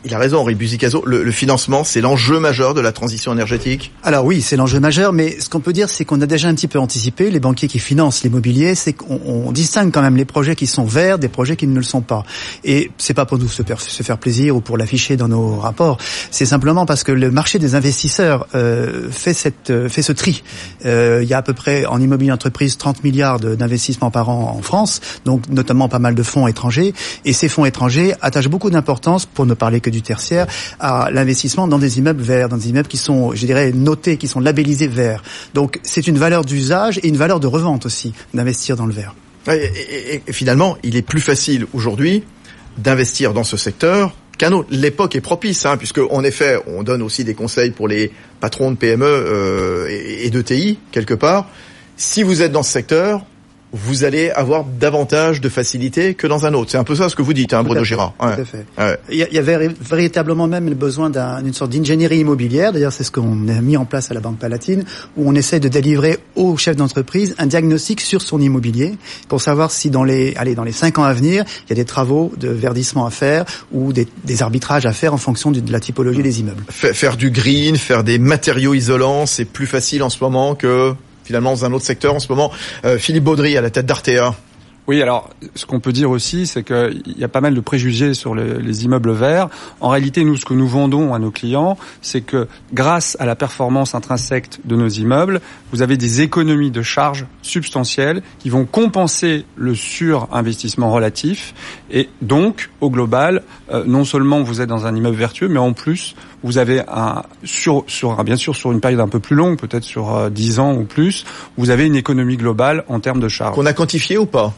il 0.03 0.13
a 0.13 0.17
raison, 0.17 0.39
Henri 0.39 0.55
Buzicazo, 0.55 1.03
le, 1.05 1.23
le 1.23 1.31
financement, 1.31 1.83
c'est 1.83 2.01
l'enjeu 2.01 2.39
majeur 2.39 2.73
de 2.73 2.81
la 2.81 2.91
transition 2.91 3.33
énergétique? 3.33 3.91
Alors 4.03 4.25
oui, 4.25 4.41
c'est 4.41 4.55
l'enjeu 4.55 4.79
majeur, 4.79 5.13
mais 5.13 5.39
ce 5.39 5.49
qu'on 5.49 5.59
peut 5.59 5.73
dire, 5.73 5.89
c'est 5.89 6.05
qu'on 6.05 6.21
a 6.21 6.25
déjà 6.25 6.47
un 6.47 6.55
petit 6.55 6.67
peu 6.67 6.79
anticipé. 6.79 7.29
Les 7.29 7.39
banquiers 7.55 7.69
qui 7.69 7.79
financent 7.79 8.23
l'immobilier, 8.23 8.75
c'est 8.75 8.91
qu'on 8.91 9.53
distingue 9.53 9.89
quand 9.89 10.01
même 10.01 10.17
les 10.17 10.25
projets 10.25 10.57
qui 10.57 10.67
sont 10.67 10.83
verts 10.83 11.17
des 11.19 11.29
projets 11.29 11.55
qui 11.55 11.67
ne 11.67 11.75
le 11.75 11.83
sont 11.83 12.01
pas. 12.01 12.25
Et 12.65 12.91
c'est 12.97 13.13
pas 13.13 13.25
pour 13.25 13.37
nous 13.37 13.47
se, 13.47 13.63
faire 13.63 14.17
plaisir 14.17 14.57
ou 14.57 14.59
pour 14.59 14.77
l'afficher 14.77 15.15
dans 15.15 15.29
nos 15.29 15.55
rapports. 15.55 15.97
C'est 16.31 16.45
simplement 16.45 16.85
parce 16.85 17.05
que 17.05 17.13
le 17.13 17.31
marché 17.31 17.57
des 17.57 17.73
investisseurs 17.75 18.47
euh, 18.55 19.09
fait 19.09 19.33
cette 19.33 19.69
euh, 19.69 19.87
fait 19.87 20.01
ce 20.01 20.11
tri. 20.11 20.43
Euh, 20.85 21.21
il 21.23 21.29
y 21.29 21.33
a 21.33 21.37
à 21.37 21.41
peu 21.41 21.53
près 21.53 21.85
en 21.85 22.01
immobilier 22.01 22.33
entreprise 22.33 22.77
30 22.77 23.05
milliards 23.05 23.39
d'investissements 23.39 24.11
par 24.11 24.27
an 24.27 24.55
en 24.57 24.61
France, 24.61 24.99
donc 25.23 25.47
notamment 25.47 25.87
pas 25.87 25.99
mal 25.99 26.13
de 26.13 26.23
fonds 26.23 26.47
étrangers. 26.47 26.93
Et 27.23 27.31
ces 27.31 27.47
fonds 27.47 27.63
étrangers 27.63 28.15
attachent 28.21 28.49
beaucoup 28.49 28.69
d'importance, 28.69 29.25
pour 29.25 29.45
ne 29.45 29.53
parler 29.53 29.79
que 29.79 29.89
du 29.89 30.01
tertiaire, 30.01 30.45
à 30.81 31.09
l'investissement 31.09 31.69
dans 31.69 31.79
des 31.79 31.99
immeubles 31.99 32.21
verts, 32.21 32.49
dans 32.49 32.57
des 32.57 32.69
immeubles 32.69 32.89
qui 32.89 32.97
sont, 32.97 33.33
je 33.33 33.45
dirais, 33.45 33.71
notés, 33.71 34.17
qui 34.17 34.27
sont 34.27 34.41
labellisés 34.41 34.87
verts. 34.87 35.23
Donc 35.53 35.79
c'est 35.83 36.07
une 36.07 36.17
valeur 36.17 36.43
d'usage 36.43 36.99
et 37.01 37.07
une 37.07 37.17
valeur 37.17 37.39
de 37.39 37.44
revente 37.45 37.85
aussi 37.85 38.13
d'investir 38.33 38.75
dans 38.75 38.85
le 38.85 38.93
verre. 38.93 39.15
Et, 39.47 40.21
finalement, 40.31 40.77
il 40.83 40.95
est 40.95 41.01
plus 41.01 41.21
facile 41.21 41.67
aujourd'hui 41.73 42.23
d'investir 42.77 43.33
dans 43.33 43.43
ce 43.43 43.57
secteur 43.57 44.15
qu'un 44.37 44.51
autre. 44.51 44.67
L'époque 44.71 45.15
est 45.15 45.21
propice, 45.21 45.65
hein, 45.65 45.77
puisque 45.77 45.99
en 45.99 46.23
effet, 46.23 46.57
on 46.67 46.83
donne 46.83 47.01
aussi 47.01 47.23
des 47.23 47.35
conseils 47.35 47.71
pour 47.71 47.87
les 47.87 48.11
patrons 48.39 48.71
de 48.71 48.75
PME 48.75 49.05
euh, 49.05 49.87
et, 49.89 50.25
et 50.25 50.29
de 50.29 50.41
TI 50.41 50.79
quelque 50.91 51.13
part. 51.13 51.47
Si 51.95 52.23
vous 52.23 52.41
êtes 52.41 52.51
dans 52.51 52.63
ce 52.63 52.71
secteur, 52.71 53.25
vous 53.75 54.05
allez 54.05 54.29
avoir 54.29 54.63
davantage 54.63 55.41
de 55.41 55.49
facilité 55.49 56.13
que 56.13 56.27
dans 56.27 56.45
un 56.45 56.53
autre. 56.53 56.71
C'est 56.71 56.77
un 56.77 56.83
peu 56.85 56.95
ça 56.95 57.09
ce 57.09 57.15
que 57.15 57.21
vous 57.21 57.33
dites, 57.33 57.53
hein, 57.53 57.63
Bruno 57.63 57.83
Girard. 57.83 58.13
Tout 58.17 58.25
à 58.25 58.45
fait. 58.45 58.65
Il, 59.11 59.17
y 59.17 59.37
avait 59.37 59.69
véritablement 59.81 60.47
même 60.47 60.69
le 60.69 60.75
besoin 60.75 61.09
d'une 61.09 61.53
sorte 61.53 61.71
d'ingénierie 61.71 62.19
immobilière. 62.19 62.71
D'ailleurs, 62.71 62.93
c'est 62.93 63.03
ce 63.03 63.11
qu'on 63.11 63.47
a 63.49 63.61
mis 63.61 63.75
en 63.75 63.85
place 63.85 64.09
à 64.11 64.13
la 64.13 64.21
Banque 64.21 64.39
Palatine, 64.39 64.85
où 65.17 65.29
on 65.29 65.35
essaie 65.35 65.59
de 65.59 65.67
délivrer 65.67 66.17
au 66.35 66.55
chef 66.55 66.77
d'entreprise 66.77 67.35
un 67.37 67.47
diagnostic 67.47 67.99
sur 67.99 68.21
son 68.21 68.39
immobilier 68.39 68.95
pour 69.27 69.41
savoir 69.41 69.71
si 69.71 69.89
dans 69.89 70.03
les, 70.03 70.33
allez, 70.37 70.55
dans 70.55 70.63
les 70.63 70.71
cinq 70.71 70.97
ans 70.97 71.03
à 71.03 71.13
venir, 71.13 71.43
il 71.65 71.69
y 71.69 71.73
a 71.73 71.75
des 71.75 71.85
travaux 71.85 72.31
de 72.37 72.47
verdissement 72.47 73.05
à 73.05 73.09
faire 73.09 73.43
ou 73.73 73.91
des, 73.91 74.07
des 74.23 74.41
arbitrages 74.41 74.85
à 74.85 74.93
faire 74.93 75.13
en 75.13 75.17
fonction 75.17 75.51
de, 75.51 75.61
la 75.69 75.79
typologie 75.79 76.23
des 76.23 76.39
immeubles. 76.39 76.63
Faire 76.69 77.17
du 77.17 77.29
green, 77.29 77.75
faire 77.75 78.03
des 78.03 78.19
matériaux 78.19 78.73
isolants, 78.73 79.25
c'est 79.25 79.45
plus 79.45 79.67
facile 79.67 80.01
en 80.01 80.09
ce 80.09 80.23
moment 80.23 80.55
que 80.55 80.93
finalement 81.25 81.51
dans 81.51 81.65
un 81.65 81.73
autre 81.73 81.85
secteur 81.85 82.13
en 82.13 82.19
ce 82.19 82.27
moment. 82.29 82.51
Euh, 82.85 82.97
Philippe 82.97 83.23
Baudry 83.23 83.57
à 83.57 83.61
la 83.61 83.69
tête 83.69 83.85
d'Artea. 83.85 84.35
Oui, 84.87 85.01
alors 85.01 85.31
ce 85.55 85.65
qu'on 85.65 85.79
peut 85.79 85.91
dire 85.91 86.11
aussi, 86.11 86.45
c'est 86.45 86.63
qu'il 86.63 87.17
y 87.17 87.23
a 87.23 87.27
pas 87.27 87.41
mal 87.41 87.55
de 87.55 87.59
préjugés 87.59 88.13
sur 88.13 88.35
les, 88.35 88.59
les, 88.59 88.85
immeubles 88.85 89.13
verts. 89.13 89.49
En 89.81 89.89
réalité, 89.89 90.23
nous, 90.23 90.37
ce 90.37 90.45
que 90.45 90.53
nous 90.53 90.67
vendons 90.67 91.13
à 91.15 91.19
nos 91.19 91.31
clients, 91.31 91.75
c'est 92.03 92.21
que 92.21 92.47
grâce 92.71 93.17
à 93.19 93.25
la 93.25 93.35
performance 93.35 93.95
intrinsèque 93.95 94.59
de 94.63 94.75
nos 94.75 94.87
immeubles, 94.87 95.41
vous 95.71 95.81
avez 95.81 95.97
des 95.97 96.21
économies 96.21 96.69
de 96.69 96.83
charges 96.83 97.25
substantielles 97.41 98.21
qui 98.37 98.49
vont 98.49 98.65
compenser 98.65 99.45
le 99.55 99.73
surinvestissement 99.73 100.91
relatif. 100.91 101.55
Et 101.89 102.09
donc, 102.21 102.69
au 102.79 102.91
global, 102.91 103.41
euh, 103.71 103.83
non 103.87 104.05
seulement 104.05 104.43
vous 104.43 104.61
êtes 104.61 104.69
dans 104.69 104.85
un 104.85 104.95
immeuble 104.95 105.17
vertueux, 105.17 105.47
mais 105.47 105.59
en 105.59 105.73
plus, 105.73 106.15
vous 106.43 106.59
avez 106.59 106.81
un 106.87 107.23
sur, 107.43 107.83
sur 107.87 108.23
bien 108.23 108.35
sûr 108.35 108.55
sur 108.55 108.71
une 108.71 108.81
période 108.81 108.99
un 108.99 109.07
peu 109.07 109.19
plus 109.19 109.35
longue, 109.35 109.57
peut-être 109.57 109.83
sur 109.83 110.29
10 110.29 110.59
euh, 110.59 110.61
ans 110.61 110.75
ou 110.75 110.83
plus, 110.83 111.25
vous 111.57 111.71
avez 111.71 111.87
une 111.87 111.95
économie 111.95 112.37
globale 112.37 112.83
en 112.87 112.99
termes 112.99 113.19
de 113.19 113.29
charges. 113.29 113.55
Qu'on 113.55 113.65
a 113.65 113.73
quantifié 113.73 114.19
ou 114.19 114.27
pas? 114.27 114.53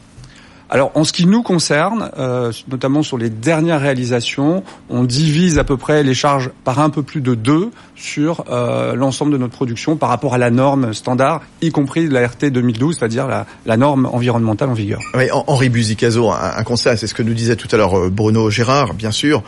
Alors 0.70 0.92
en 0.96 1.04
ce 1.04 1.14
qui 1.14 1.26
nous 1.26 1.44
concerne, 1.44 2.12
euh, 2.18 2.52
notamment 2.68 3.04
sur 3.04 3.18
les 3.18 3.30
dernières 3.30 3.80
réalisations, 3.80 4.64
on 4.90 5.04
divise 5.04 5.58
à 5.58 5.64
peu 5.64 5.78
près 5.78 6.04
les 6.04 6.14
charges 6.14 6.50
par 6.64 6.80
un 6.80 6.90
peu 6.90 7.04
plus 7.04 7.22
de 7.22 7.36
deux 7.36 7.72
sur 7.96 8.44
euh, 8.50 8.94
l'ensemble 8.96 9.32
de 9.32 9.38
notre 9.38 9.54
production 9.54 9.96
par 9.96 10.10
rapport 10.10 10.34
à 10.34 10.38
la 10.38 10.50
norme 10.50 10.94
standard, 10.94 11.42
y 11.62 11.72
compris 11.72 12.08
la 12.08 12.28
RT 12.28 12.46
2012, 12.52 12.98
c'est-à-dire 13.00 13.28
la, 13.28 13.46
la, 13.66 13.78
norme 13.78 14.08
environnementale 14.12 14.70
en 14.70 14.74
vigueur. 14.74 15.00
Oui, 15.16 15.26
Henri 15.32 15.70
Buzicazo, 15.70 16.32
un, 16.32 16.52
un 16.58 16.64
conseil, 16.64 16.98
c'est 16.98 17.08
ce 17.08 17.14
que 17.14 17.24
nous 17.24 17.34
disait 17.34 17.56
tout 17.56 17.68
à 17.72 17.78
l'heure 17.78 17.98
euh, 17.98 18.10
Bruno 18.10 18.50
Gérard, 18.50 18.94
bien 18.94 19.12
sûr 19.12 19.44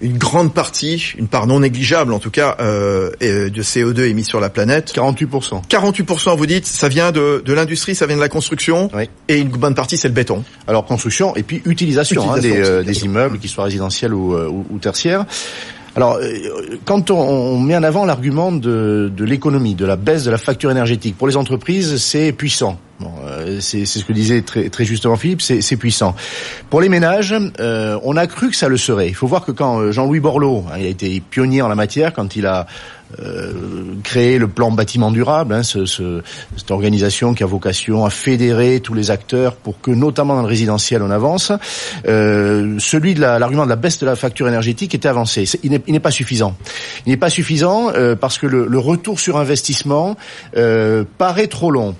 une 0.00 0.18
grande 0.18 0.54
partie, 0.54 1.14
une 1.18 1.28
part 1.28 1.46
non 1.46 1.60
négligeable 1.60 2.12
en 2.12 2.18
tout 2.18 2.30
cas, 2.30 2.56
euh, 2.60 3.10
de 3.20 3.62
CO2 3.62 4.02
émis 4.02 4.24
sur 4.24 4.40
la 4.40 4.50
planète. 4.50 4.92
48%. 4.94 5.62
48%, 5.68 6.36
vous 6.36 6.46
dites, 6.46 6.66
ça 6.66 6.88
vient 6.88 7.12
de, 7.12 7.42
de 7.44 7.52
l'industrie, 7.52 7.94
ça 7.94 8.06
vient 8.06 8.16
de 8.16 8.20
la 8.20 8.28
construction, 8.28 8.90
oui. 8.94 9.08
et 9.28 9.38
une 9.38 9.48
bonne 9.48 9.74
partie 9.74 9.96
c'est 9.96 10.08
le 10.08 10.14
béton. 10.14 10.44
Alors 10.66 10.84
construction 10.84 11.34
et 11.36 11.42
puis 11.42 11.62
utilisation, 11.64 12.32
hein, 12.32 12.38
des, 12.38 12.58
euh, 12.58 12.82
des, 12.82 13.04
immeubles, 13.04 13.38
qu'ils 13.38 13.50
soient 13.50 13.64
résidentiels 13.64 14.14
ou, 14.14 14.34
euh, 14.34 14.48
ou, 14.48 14.66
ou 14.70 14.78
tertiaires. 14.78 15.24
Alors, 15.96 16.18
euh, 16.22 16.78
quand 16.84 17.10
on, 17.10 17.58
met 17.58 17.76
en 17.76 17.82
avant 17.82 18.04
l'argument 18.04 18.52
de, 18.52 19.10
de 19.14 19.24
l'économie, 19.24 19.74
de 19.74 19.84
la 19.84 19.96
baisse 19.96 20.22
de 20.22 20.30
la 20.30 20.38
facture 20.38 20.70
énergétique, 20.70 21.16
pour 21.16 21.26
les 21.26 21.36
entreprises, 21.36 21.96
c'est 21.96 22.30
puissant. 22.32 22.78
Euh, 23.00 23.60
c'est 23.60 23.84
ce 23.84 24.04
que 24.04 24.12
disait 24.12 24.42
très, 24.42 24.84
justement 24.84 25.16
Philippe, 25.16 25.42
c'est 25.42 25.76
puissant. 25.76 26.14
Pour 26.70 26.80
les 26.80 26.88
ménages, 26.88 27.34
euh, 27.60 27.98
on 28.02 28.16
a 28.16 28.26
cru 28.26 28.50
que 28.50 28.56
ça 28.56 28.68
le 28.68 28.76
serait. 28.76 29.08
Il 29.08 29.14
faut 29.14 29.26
voir 29.26 29.44
que 29.44 29.52
quand 29.52 29.92
Jean-Louis 29.92 30.20
Borloo, 30.20 30.64
hein, 30.68 30.74
a 30.74 30.80
été 30.80 31.20
pionnier 31.20 31.62
en 31.62 31.68
la 31.68 31.74
matière, 31.74 32.12
quand 32.12 32.36
il 32.36 32.46
a 32.46 32.66
euh, 33.20 33.94
créé 34.02 34.38
le 34.38 34.48
plan 34.48 34.70
bâtiment 34.70 35.10
durable, 35.10 35.54
hein, 35.54 35.62
ce, 35.62 35.86
ce, 35.86 36.22
cette 36.56 36.70
organisation 36.70 37.32
qui 37.32 37.42
a 37.42 37.46
vocation 37.46 38.04
à 38.04 38.10
fédérer 38.10 38.80
tous 38.80 38.92
les 38.92 39.10
acteurs 39.10 39.56
pour 39.56 39.80
que, 39.80 39.90
notamment 39.90 40.36
dans 40.36 40.42
le 40.42 40.48
résidentiel, 40.48 41.02
on 41.02 41.10
avance. 41.10 41.50
Euh, 42.06 42.76
celui 42.78 43.14
de 43.14 43.20
l'argument 43.20 43.64
de 43.64 43.70
la 43.70 43.76
baisse 43.76 43.98
de 43.98 44.04
la 44.04 44.14
facture 44.14 44.46
énergétique 44.46 44.94
était 44.94 45.08
avancé. 45.08 45.44
Il 45.62 45.70
n'est 45.70 46.00
pas 46.00 46.10
suffisant. 46.10 46.54
Il 47.06 47.10
n'est 47.10 47.16
pas 47.16 47.30
suffisant 47.30 47.90
euh, 47.94 48.14
parce 48.14 48.36
que 48.36 48.46
le, 48.46 48.78
retour 48.78 49.18
sur 49.18 49.38
investissement 49.38 50.16
euh, 50.56 51.04
paraît 51.16 51.48
trop 51.48 51.70
long. 51.70 51.94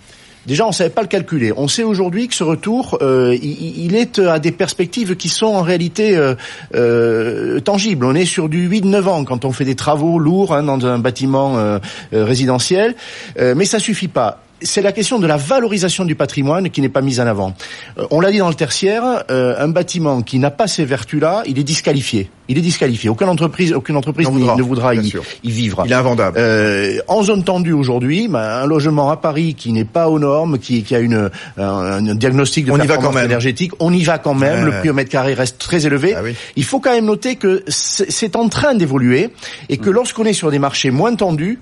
Déjà, 0.48 0.64
on 0.64 0.68
ne 0.68 0.72
savait 0.72 0.88
pas 0.88 1.02
le 1.02 1.08
calculer. 1.08 1.52
On 1.54 1.68
sait 1.68 1.82
aujourd'hui 1.82 2.26
que 2.26 2.34
ce 2.34 2.42
retour, 2.42 2.96
euh, 3.02 3.36
il, 3.42 3.94
est 3.94 4.18
à 4.18 4.38
des 4.38 4.50
perspectives 4.50 5.14
qui 5.14 5.28
sont 5.28 5.48
en 5.48 5.60
réalité 5.60 6.16
euh, 6.16 6.34
euh, 6.74 7.60
tangibles. 7.60 8.06
On 8.06 8.14
est 8.14 8.24
sur 8.24 8.48
du 8.48 8.66
8-9 8.66 9.08
ans 9.08 9.24
quand 9.24 9.44
on 9.44 9.52
fait 9.52 9.66
des 9.66 9.76
travaux 9.76 10.18
lourds 10.18 10.54
hein, 10.54 10.62
dans 10.62 10.86
un 10.86 10.98
bâtiment 10.98 11.58
euh, 11.58 11.78
euh, 12.14 12.24
résidentiel, 12.24 12.94
euh, 13.38 13.52
mais 13.54 13.66
ça 13.66 13.78
suffit 13.78 14.08
pas 14.08 14.40
c'est 14.60 14.82
la 14.82 14.92
question 14.92 15.18
de 15.18 15.26
la 15.26 15.36
valorisation 15.36 16.04
du 16.04 16.14
patrimoine 16.14 16.70
qui 16.70 16.80
n'est 16.80 16.88
pas 16.88 17.00
mise 17.00 17.20
en 17.20 17.26
avant. 17.26 17.54
Euh, 17.98 18.06
on 18.10 18.20
l'a 18.20 18.32
dit 18.32 18.38
dans 18.38 18.48
le 18.48 18.54
tertiaire, 18.54 19.24
euh, 19.30 19.54
un 19.58 19.68
bâtiment 19.68 20.22
qui 20.22 20.38
n'a 20.38 20.50
pas 20.50 20.66
ces 20.66 20.84
vertus-là, 20.84 21.42
il 21.46 21.58
est 21.58 21.64
disqualifié. 21.64 22.30
Il 22.48 22.58
est 22.58 22.62
disqualifié. 22.62 23.10
Aucune 23.10 23.28
entreprise, 23.28 23.72
aucune 23.72 23.96
entreprise 23.96 24.26
voudra, 24.28 24.56
ne 24.56 24.62
voudra 24.62 24.94
y, 24.94 25.12
y, 25.44 25.50
vivre. 25.50 25.82
Il 25.84 25.92
est 25.92 25.94
invendable. 25.94 26.38
Euh, 26.38 26.98
en 27.08 27.22
zone 27.22 27.44
tendue 27.44 27.72
aujourd'hui, 27.72 28.28
bah, 28.28 28.62
un 28.62 28.66
logement 28.66 29.10
à 29.10 29.16
Paris 29.16 29.54
qui 29.54 29.72
n'est 29.72 29.84
pas 29.84 30.08
aux 30.08 30.18
normes, 30.18 30.58
qui, 30.58 30.82
qui 30.82 30.94
a 30.94 31.00
une, 31.00 31.30
un, 31.56 31.62
un, 31.62 32.14
diagnostic 32.14 32.66
de 32.66 32.72
on 32.72 32.78
performance 32.78 33.22
énergétique, 33.22 33.72
on 33.80 33.92
y 33.92 34.02
va 34.02 34.18
quand 34.18 34.34
même. 34.34 34.64
Le 34.64 34.72
prix 34.72 34.90
au 34.90 34.94
mètre 34.94 35.10
carré 35.10 35.34
reste 35.34 35.58
très 35.58 35.86
élevé. 35.86 36.14
Ah 36.16 36.20
oui. 36.22 36.34
Il 36.56 36.64
faut 36.64 36.80
quand 36.80 36.92
même 36.92 37.06
noter 37.06 37.36
que 37.36 37.64
c'est 37.68 38.36
en 38.36 38.48
train 38.48 38.74
d'évoluer 38.74 39.30
et 39.68 39.76
que 39.76 39.90
mmh. 39.90 39.92
lorsqu'on 39.92 40.24
est 40.24 40.32
sur 40.32 40.50
des 40.50 40.58
marchés 40.58 40.90
moins 40.90 41.14
tendus, 41.14 41.58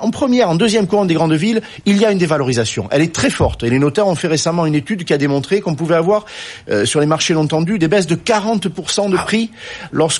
en 0.00 0.10
première, 0.10 0.48
en 0.48 0.54
deuxième 0.54 0.86
courant 0.86 1.04
des 1.04 1.14
grandes 1.14 1.34
villes, 1.34 1.62
il 1.86 1.98
y 1.98 2.04
a 2.04 2.10
une 2.10 2.18
dévalorisation. 2.18 2.88
Elle 2.90 3.02
est 3.02 3.14
très 3.14 3.30
forte. 3.30 3.62
Et 3.62 3.70
les 3.70 3.78
notaires 3.78 4.06
ont 4.06 4.14
fait 4.14 4.28
récemment 4.28 4.66
une 4.66 4.74
étude 4.74 5.04
qui 5.04 5.12
a 5.12 5.18
démontré 5.18 5.60
qu'on 5.60 5.74
pouvait 5.74 5.96
avoir 5.96 6.24
euh, 6.70 6.84
sur 6.84 7.00
les 7.00 7.06
marchés 7.06 7.34
non 7.34 7.46
tendus 7.46 7.78
des 7.78 7.88
baisses 7.88 8.06
de 8.06 8.14
40% 8.14 9.10
de 9.10 9.16
ah. 9.16 9.22
prix 9.22 9.50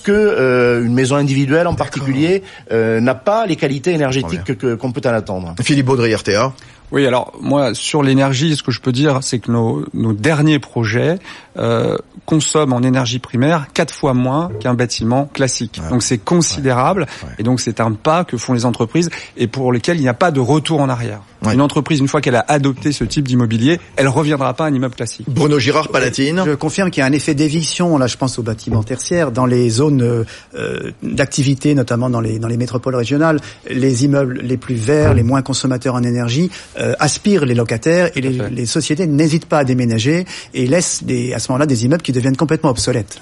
lorsque 0.08 0.38
euh, 0.38 0.84
une 0.84 0.94
maison 0.94 1.16
individuelle 1.16 1.66
en 1.66 1.74
particulier 1.74 2.42
euh, 2.72 3.00
n'a 3.00 3.14
pas 3.14 3.46
les 3.46 3.56
qualités 3.56 3.92
énergétiques 3.92 4.44
qu'on 4.44 4.76
que, 4.76 5.00
peut 5.00 5.08
en 5.08 5.12
attendre. 5.12 5.54
Philippe 5.62 5.86
Baudry, 5.86 6.14
RTA. 6.14 6.52
Oui, 6.90 7.06
alors 7.06 7.34
moi 7.40 7.74
sur 7.74 8.02
l'énergie, 8.02 8.56
ce 8.56 8.62
que 8.62 8.70
je 8.70 8.80
peux 8.80 8.92
dire, 8.92 9.18
c'est 9.20 9.40
que 9.40 9.50
nos, 9.50 9.84
nos, 9.92 10.14
derniers 10.14 10.58
projets 10.58 11.18
euh, 11.58 11.98
consomment 12.24 12.72
en 12.72 12.82
énergie 12.82 13.18
primaire 13.18 13.66
quatre 13.74 13.92
fois 13.92 14.14
moins 14.14 14.50
qu'un 14.60 14.72
bâtiment 14.72 15.26
classique. 15.26 15.80
Ouais. 15.82 15.90
Donc 15.90 16.02
c'est 16.02 16.16
considérable, 16.16 17.02
ouais. 17.02 17.28
Ouais. 17.28 17.34
et 17.38 17.42
donc 17.42 17.60
c'est 17.60 17.80
un 17.80 17.92
pas 17.92 18.24
que 18.24 18.38
font 18.38 18.54
les 18.54 18.64
entreprises 18.64 19.10
et 19.36 19.48
pour 19.48 19.70
lequel 19.70 19.98
il 19.98 20.02
n'y 20.02 20.08
a 20.08 20.14
pas 20.14 20.30
de 20.30 20.40
retour 20.40 20.80
en 20.80 20.88
arrière. 20.88 21.20
Une 21.52 21.60
entreprise, 21.60 22.00
une 22.00 22.08
fois 22.08 22.20
qu'elle 22.20 22.36
a 22.36 22.44
adopté 22.48 22.92
ce 22.92 23.04
type 23.04 23.26
d'immobilier, 23.26 23.80
elle 23.96 24.08
reviendra 24.08 24.54
pas 24.54 24.64
à 24.64 24.68
un 24.68 24.74
immeuble 24.74 24.94
classique. 24.94 25.26
Bruno 25.28 25.58
Girard, 25.58 25.88
Palatine. 25.88 26.42
Je 26.44 26.54
confirme 26.54 26.90
qu'il 26.90 27.00
y 27.00 27.04
a 27.04 27.06
un 27.06 27.12
effet 27.12 27.34
d'éviction. 27.34 27.96
Là, 27.98 28.06
je 28.06 28.16
pense 28.16 28.38
aux 28.38 28.42
bâtiments 28.42 28.82
tertiaires 28.82 29.30
dans 29.32 29.46
les 29.46 29.70
zones 29.70 30.02
euh, 30.02 30.92
d'activité, 31.02 31.74
notamment 31.74 32.10
dans 32.10 32.20
les 32.20 32.38
dans 32.38 32.48
les 32.48 32.56
métropoles 32.56 32.96
régionales. 32.96 33.40
Les 33.70 34.04
immeubles 34.04 34.40
les 34.42 34.56
plus 34.56 34.74
verts, 34.74 35.14
les 35.14 35.22
moins 35.22 35.42
consommateurs 35.42 35.94
en 35.94 36.02
énergie 36.02 36.50
euh, 36.78 36.94
aspirent 36.98 37.44
les 37.44 37.54
locataires 37.54 38.10
et 38.14 38.20
les, 38.20 38.50
les 38.50 38.66
sociétés 38.66 39.06
n'hésitent 39.06 39.46
pas 39.46 39.58
à 39.58 39.64
déménager 39.64 40.26
et 40.54 40.66
laissent 40.66 41.04
des, 41.04 41.34
à 41.34 41.38
ce 41.38 41.50
moment-là 41.52 41.66
des 41.66 41.84
immeubles 41.84 42.02
qui 42.02 42.12
deviennent 42.12 42.36
complètement 42.36 42.70
obsolètes. 42.70 43.20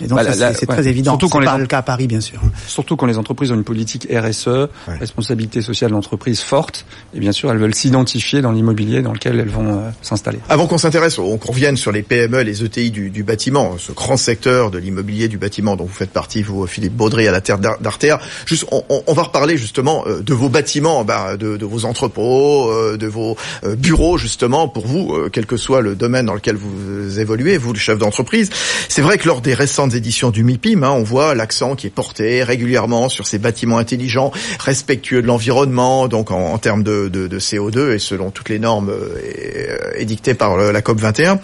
Et 0.00 0.06
donc 0.06 0.18
bah, 0.18 0.32
c'est 0.54 0.66
très 0.66 0.88
évident. 0.88 1.12
Surtout 1.12 1.28
quand 1.28 1.44
pas 1.44 1.54
les... 1.56 1.60
le 1.60 1.66
cas 1.66 1.78
à 1.78 1.82
Paris, 1.82 2.06
bien 2.06 2.20
sûr. 2.20 2.40
Surtout 2.66 2.96
quand 2.96 3.06
les 3.06 3.18
entreprises 3.18 3.52
ont 3.52 3.56
une 3.56 3.64
politique 3.64 4.08
RSE, 4.10 4.46
ouais. 4.46 4.68
responsabilité 4.98 5.62
sociale 5.62 5.92
d'entreprise 5.92 6.40
forte, 6.40 6.84
et 7.14 7.20
bien 7.20 7.32
sûr 7.32 7.51
elles 7.52 7.58
veulent 7.58 7.74
s'identifier 7.74 8.40
dans 8.40 8.52
l'immobilier 8.52 9.02
dans 9.02 9.12
lequel 9.12 9.38
elles 9.38 9.48
vont 9.48 9.78
euh, 9.78 9.90
s'installer. 10.02 10.38
Avant 10.48 10.66
qu'on 10.66 10.78
s'intéresse, 10.78 11.16
qu'on 11.16 11.36
revienne 11.36 11.76
sur 11.76 11.92
les 11.92 12.02
PME, 12.02 12.42
les 12.42 12.64
ETI 12.64 12.90
du, 12.90 13.22
bâtiment, 13.22 13.76
ce 13.78 13.92
grand 13.92 14.16
secteur 14.16 14.70
de 14.70 14.78
l'immobilier 14.78 15.28
du 15.28 15.38
bâtiment 15.38 15.76
dont 15.76 15.84
vous 15.84 15.92
faites 15.92 16.10
partie, 16.10 16.42
vous 16.42 16.66
Philippe 16.66 16.94
Baudry 16.94 17.28
à 17.28 17.32
la 17.32 17.40
terre 17.40 17.58
d'Artère. 17.58 18.18
Juste, 18.46 18.66
on, 18.70 18.82
on, 18.88 19.02
on, 19.06 19.12
va 19.12 19.22
reparler 19.22 19.56
justement 19.56 20.04
euh, 20.06 20.20
de 20.20 20.34
vos 20.34 20.48
bâtiments, 20.48 21.04
bah, 21.04 21.36
de, 21.36 21.64
vos 21.64 21.84
entrepôts, 21.84 22.70
euh, 22.70 22.96
de 22.96 23.06
vos 23.06 23.36
bureaux 23.76 24.18
justement 24.18 24.68
pour 24.68 24.86
vous, 24.86 25.14
quel 25.32 25.46
que 25.46 25.56
soit 25.56 25.80
le 25.80 25.94
domaine 25.94 26.26
dans 26.26 26.34
lequel 26.34 26.56
vous 26.56 27.20
évoluez, 27.20 27.58
vous 27.58 27.72
le 27.72 27.78
chef 27.78 27.98
d'entreprise. 27.98 28.50
C'est 28.88 29.02
vrai 29.02 29.18
que 29.18 29.28
lors 29.28 29.40
des 29.40 29.54
récentes 29.54 29.94
éditions 29.94 30.30
du 30.30 30.44
MIPIM, 30.44 30.82
hein, 30.82 30.90
on 30.90 31.02
voit 31.02 31.34
l'accent 31.34 31.76
qui 31.76 31.86
est 31.86 31.90
porté 31.90 32.42
régulièrement 32.42 33.08
sur 33.08 33.26
ces 33.26 33.38
bâtiments 33.38 33.78
intelligents, 33.78 34.32
respectueux 34.58 35.22
de 35.22 35.26
l'environnement, 35.26 36.08
donc 36.08 36.30
en, 36.30 36.58
termes 36.58 36.82
de 36.82 37.38
CO2 37.42 37.92
et 37.92 37.98
selon 37.98 38.30
toutes 38.30 38.48
les 38.48 38.58
normes 38.58 38.90
euh, 38.90 39.78
édictées 39.96 40.34
par 40.34 40.56
la 40.56 40.82
COP 40.82 41.00
21. 41.00 41.40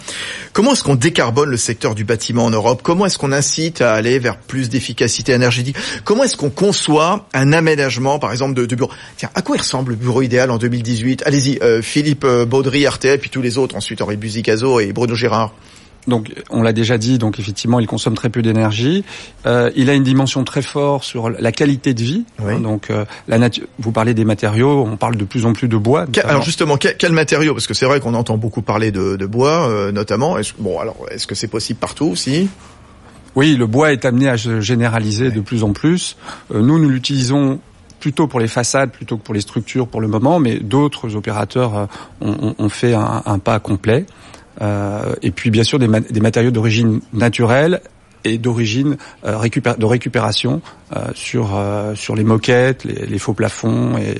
Comment 0.53 0.73
est-ce 0.73 0.83
qu'on 0.83 0.95
décarbone 0.95 1.49
le 1.49 1.57
secteur 1.57 1.95
du 1.95 2.03
bâtiment 2.03 2.45
en 2.45 2.49
Europe? 2.49 2.81
Comment 2.83 3.05
est-ce 3.05 3.17
qu'on 3.17 3.31
incite 3.31 3.81
à 3.81 3.93
aller 3.93 4.19
vers 4.19 4.37
plus 4.37 4.69
d'efficacité 4.69 5.33
énergétique? 5.33 5.75
Comment 6.03 6.23
est-ce 6.23 6.37
qu'on 6.37 6.49
conçoit 6.49 7.27
un 7.33 7.53
aménagement, 7.53 8.19
par 8.19 8.31
exemple, 8.31 8.55
de, 8.55 8.65
de 8.65 8.75
bureau 8.75 8.91
Tiens, 9.17 9.29
à 9.35 9.41
quoi 9.41 9.57
ressemble 9.57 9.91
le 9.91 9.97
bureau 9.97 10.21
idéal 10.21 10.51
en 10.51 10.57
2018 10.57 11.23
Allez-y, 11.25 11.59
euh, 11.61 11.81
Philippe 11.81 12.25
Baudry, 12.25 12.87
RTL, 12.87 13.19
puis 13.19 13.29
tous 13.29 13.41
les 13.41 13.57
autres, 13.57 13.75
ensuite 13.75 14.01
Henri 14.01 14.17
Buzicazo 14.17 14.79
et 14.79 14.93
Bruno 14.93 15.15
Gérard. 15.15 15.53
Donc, 16.07 16.33
on 16.49 16.63
l'a 16.63 16.73
déjà 16.73 16.97
dit, 16.97 17.17
donc 17.17 17.39
effectivement, 17.39 17.79
il 17.79 17.87
consomme 17.87 18.15
très 18.15 18.29
peu 18.29 18.41
d'énergie. 18.41 19.03
Euh, 19.45 19.69
il 19.75 19.89
a 19.89 19.93
une 19.93 20.03
dimension 20.03 20.43
très 20.43 20.61
forte 20.61 21.03
sur 21.03 21.29
la 21.29 21.51
qualité 21.51 21.93
de 21.93 22.01
vie. 22.01 22.25
Oui. 22.39 22.53
Hein, 22.53 22.59
donc, 22.59 22.89
euh, 22.89 23.05
la 23.27 23.37
nature. 23.37 23.65
Vous 23.79 23.91
parlez 23.91 24.13
des 24.13 24.25
matériaux. 24.25 24.85
On 24.89 24.97
parle 24.97 25.17
de 25.17 25.25
plus 25.25 25.45
en 25.45 25.53
plus 25.53 25.67
de 25.67 25.77
bois. 25.77 26.05
Alors 26.23 26.41
justement, 26.41 26.77
quel, 26.77 26.97
quel 26.97 27.11
matériau 27.11 27.53
Parce 27.53 27.67
que 27.67 27.73
c'est 27.73 27.85
vrai 27.85 27.99
qu'on 27.99 28.13
entend 28.13 28.37
beaucoup 28.37 28.61
parler 28.61 28.91
de, 28.91 29.15
de 29.15 29.25
bois, 29.25 29.69
euh, 29.69 29.91
notamment. 29.91 30.37
Est 30.37 30.53
bon, 30.59 30.79
alors, 30.79 30.97
est-ce 31.11 31.27
que 31.27 31.35
c'est 31.35 31.47
possible 31.47 31.79
partout 31.79 32.05
aussi? 32.05 32.49
Oui, 33.35 33.55
le 33.55 33.67
bois 33.67 33.93
est 33.93 34.05
amené 34.05 34.27
à 34.29 34.37
se 34.37 34.59
généraliser 34.59 35.31
de 35.31 35.41
plus 35.41 35.63
en 35.63 35.73
plus. 35.73 36.17
Euh, 36.53 36.61
nous, 36.61 36.79
nous 36.79 36.89
l'utilisons 36.89 37.59
plutôt 37.99 38.27
pour 38.27 38.39
les 38.39 38.47
façades 38.47 38.91
plutôt 38.91 39.17
que 39.17 39.23
pour 39.23 39.33
les 39.33 39.41
structures 39.41 39.87
pour 39.87 40.01
le 40.01 40.07
moment, 40.07 40.39
mais 40.39 40.57
d'autres 40.59 41.15
opérateurs 41.15 41.77
euh, 41.77 41.85
ont, 42.21 42.55
ont, 42.57 42.69
fait 42.69 42.93
un, 42.93 43.21
un 43.25 43.39
pas 43.39 43.59
complet. 43.59 44.05
Euh, 44.61 45.15
et 45.21 45.31
puis 45.31 45.51
bien 45.51 45.63
sûr 45.63 45.79
des, 45.79 45.87
ma 45.87 45.99
des 45.99 46.19
matériaux 46.19 46.51
d'origine 46.51 46.99
naturelle 47.13 47.81
et 48.25 48.37
d'origine 48.37 48.97
euh, 49.25 49.37
récupé 49.37 49.71
de 49.77 49.85
récupération 49.85 50.61
euh, 50.95 51.07
sur 51.15 51.59
sur 51.95 52.15
les 52.15 52.23
moquettes, 52.23 52.83
les, 52.83 53.05
les, 53.05 53.19
faux 53.19 53.33
plafonds 53.33 53.97
et 53.97 54.15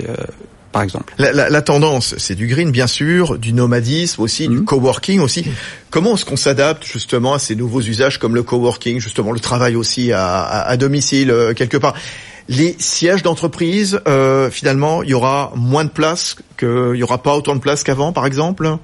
par 0.71 0.83
exemple. 0.83 1.13
La, 1.17 1.61
tendance, 1.61 2.15
c'est 2.17 2.35
du 2.35 2.47
green, 2.47 2.71
bien 2.71 2.87
sûr, 2.87 3.37
du 3.37 3.53
nomadisme 3.53 4.21
aussi, 4.21 4.47
du 4.47 4.57
mhm. 4.57 4.65
coworking 4.65 5.19
aussi. 5.19 5.45
Comment 5.89 6.15
est-ce 6.15 6.25
qu'on 6.25 6.37
s'adapte 6.37 6.85
justement 6.85 7.33
à 7.33 7.39
ces 7.39 7.55
nouveaux 7.55 7.81
usages 7.81 8.19
comme 8.19 8.35
le 8.35 8.43
coworking, 8.43 8.99
justement 8.99 9.31
le 9.31 9.39
travail 9.39 9.75
aussi 9.75 10.11
à, 10.13 10.75
domicile 10.77 11.31
euh, 11.31 11.53
quelque 11.53 11.77
part? 11.77 11.95
Les 12.47 12.75
sièges 12.79 13.21
d'entreprise, 13.21 13.99
euh, 14.07 14.49
finalement, 14.49 15.03
il 15.03 15.09
y 15.09 15.13
aura 15.13 15.51
moins 15.55 15.85
de 15.85 15.89
place, 15.89 16.35
qu'il 16.57 16.95
y 16.95 17.03
aura 17.03 17.21
pas 17.21 17.35
autant 17.35 17.55
de 17.55 17.61
place 17.61 17.83
qu'avant, 17.83 18.11
par 18.11 18.25
exemple? 18.25 18.77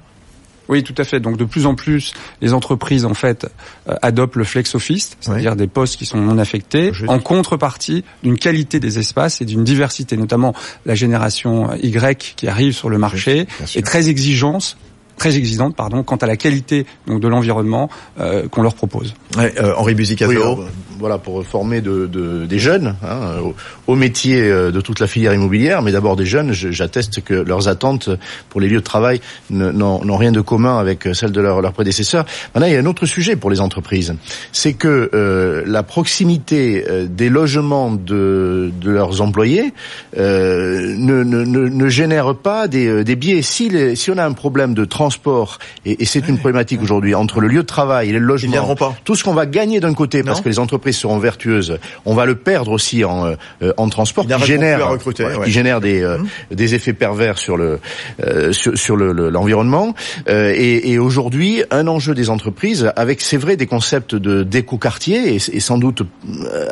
Oui, 0.70 0.84
tout 0.84 0.96
à 0.98 1.04
fait. 1.04 1.20
Donc 1.20 1.38
de 1.38 1.46
plus 1.46 1.66
en 1.66 1.76
plus, 1.76 2.14
les 2.42 2.54
entreprises 2.54 3.06
en 3.06 3.14
fait 3.14 3.48
euh, 3.90 3.96
adoptent 4.02 4.36
le 4.36 4.44
flex 4.44 4.76
office, 4.76 5.18
c'est-à-dire 5.20 5.56
des 5.56 5.68
postes 5.68 5.98
qui 5.98 6.06
sont 6.06 6.18
non 6.18 6.38
affectés, 6.38 6.92
en 7.08 7.20
contrepartie 7.20 8.04
d'une 8.24 8.38
qualité 8.38 8.80
des 8.80 9.00
espaces 9.00 9.42
et 9.42 9.46
d'une 9.46 9.64
diversité, 9.64 10.18
notamment 10.18 10.54
la 10.86 10.96
génération 10.96 11.74
Y 11.82 12.36
qui 12.36 12.48
arrive 12.48 12.74
sur 12.74 12.90
le 12.90 12.98
marché 12.98 13.48
est 13.76 13.86
très 13.86 14.10
exigeante 14.10 14.78
très 15.18 15.38
exigeante 15.38 15.76
pardon 15.76 16.04
quant 16.04 16.18
à 16.18 16.28
la 16.28 16.36
qualité 16.36 16.86
donc 17.08 17.22
de 17.22 17.28
l'environnement 17.28 17.90
euh, 18.20 18.48
qu'on 18.50 18.62
leur 18.62 18.76
propose. 18.76 19.14
Ouais, 19.38 19.54
euh, 19.60 19.74
Henri 19.78 19.96
Buzicazo. 19.96 20.58
Oui, 20.58 20.66
voilà 21.00 21.18
pour 21.18 21.44
former 21.46 21.82
de, 21.82 22.08
de 22.08 22.46
des 22.46 22.60
jeunes 22.60 22.96
hein, 23.04 23.40
au, 23.44 23.56
au, 23.88 23.96
métier 23.96 24.42
euh, 24.42 24.72
de 24.72 24.82
toute 24.82 25.00
la 25.00 25.08
filière 25.08 25.34
immobilière, 25.34 25.82
mais 25.82 25.92
d'abord 25.92 26.16
des 26.16 26.26
jeunes. 26.26 26.54
J'atteste 26.54 27.24
que 27.24 27.34
leurs 27.34 27.68
attentes 27.68 28.10
pour 28.50 28.62
les 28.62 28.68
lieux 28.68 28.80
de 28.80 28.84
travail 28.84 29.22
n'ont 29.50 30.18
rien 30.18 30.32
de 30.32 30.42
commun 30.42 30.78
avec 30.78 31.08
celles 31.14 31.32
de 31.32 31.42
leurs 31.42 31.62
prédécesseurs. 31.74 32.26
Maintenant, 32.54 32.68
il 32.68 32.74
y 32.74 32.78
a 32.78 32.80
un 32.80 32.86
autre 32.86 33.06
sujet 33.06 33.36
pour 33.36 33.50
les 33.50 33.62
entreprises, 33.62 34.16
c'est 34.52 34.74
que 34.74 35.10
euh, 35.14 35.64
la 35.66 35.84
proximité 35.84 36.86
euh, 36.88 37.08
des 37.10 37.30
logements 37.30 37.92
de, 37.92 38.72
de 38.82 38.92
leurs 38.92 39.22
employés 39.22 39.74
euh, 40.18 40.96
ne, 40.98 41.24
ne, 41.24 41.44
ne, 41.44 41.90
génère 41.90 42.36
pas 42.36 42.68
des, 42.68 43.04
des 43.04 43.16
biais. 43.16 43.42
Si, 43.42 43.70
les, 43.70 43.96
si 43.96 44.12
on 44.12 44.18
a 44.18 44.26
un 44.26 44.34
problème 44.34 44.74
de 44.74 44.86
transport, 44.86 45.60
et, 45.86 46.02
et 46.02 46.06
c'est 46.06 46.28
une 46.28 46.38
problématique 46.38 46.82
aujourd'hui 46.82 47.16
entre 47.16 47.40
le 47.40 47.48
lieu 47.48 47.62
de 47.62 47.68
travail 47.68 48.10
et 48.10 48.14
le 48.14 48.20
logement, 48.20 48.76
tout 49.04 49.16
ce 49.16 49.24
qu'on 49.24 49.34
va 49.34 49.46
gagner 49.46 49.80
d'un 49.80 49.94
côté 49.94 50.24
parce 50.24 50.42
que 50.42 50.50
les 50.50 50.60
entreprises 50.60 50.85
seront 50.94 51.20
vertueuses, 51.20 51.80
on 52.06 52.14
va 52.14 52.26
le 52.26 52.36
perdre 52.36 52.72
aussi 52.72 53.04
en, 53.04 53.28
euh, 53.28 53.74
en 53.78 53.90
transport, 53.90 54.26
qui 54.28 54.46
génère, 54.46 54.90
recruter, 54.90 55.26
qui 55.44 55.52
génère 55.52 55.82
des, 55.82 56.02
euh, 56.02 56.18
mmh. 56.18 56.56
des 56.56 56.76
effets 56.76 56.94
pervers 56.94 57.38
sur 57.38 57.58
le 57.58 57.80
euh, 58.24 58.52
sur, 58.52 58.78
sur 58.78 58.96
l'environnement. 58.98 59.94
Le, 60.28 60.54
et, 60.56 60.92
et 60.92 61.00
aujourd'hui, 61.00 61.64
un 61.72 61.88
enjeu 61.88 62.14
des 62.14 62.30
entreprises, 62.30 62.92
avec 62.96 63.22
c'est 63.22 63.38
vrai 63.38 63.58
des 63.58 63.68
concepts 63.68 64.16
de 64.16 64.44
d'éco-quartier 64.44 65.36
et, 65.36 65.36
et, 65.36 65.60
sans 65.60 65.78
doute 65.78 66.04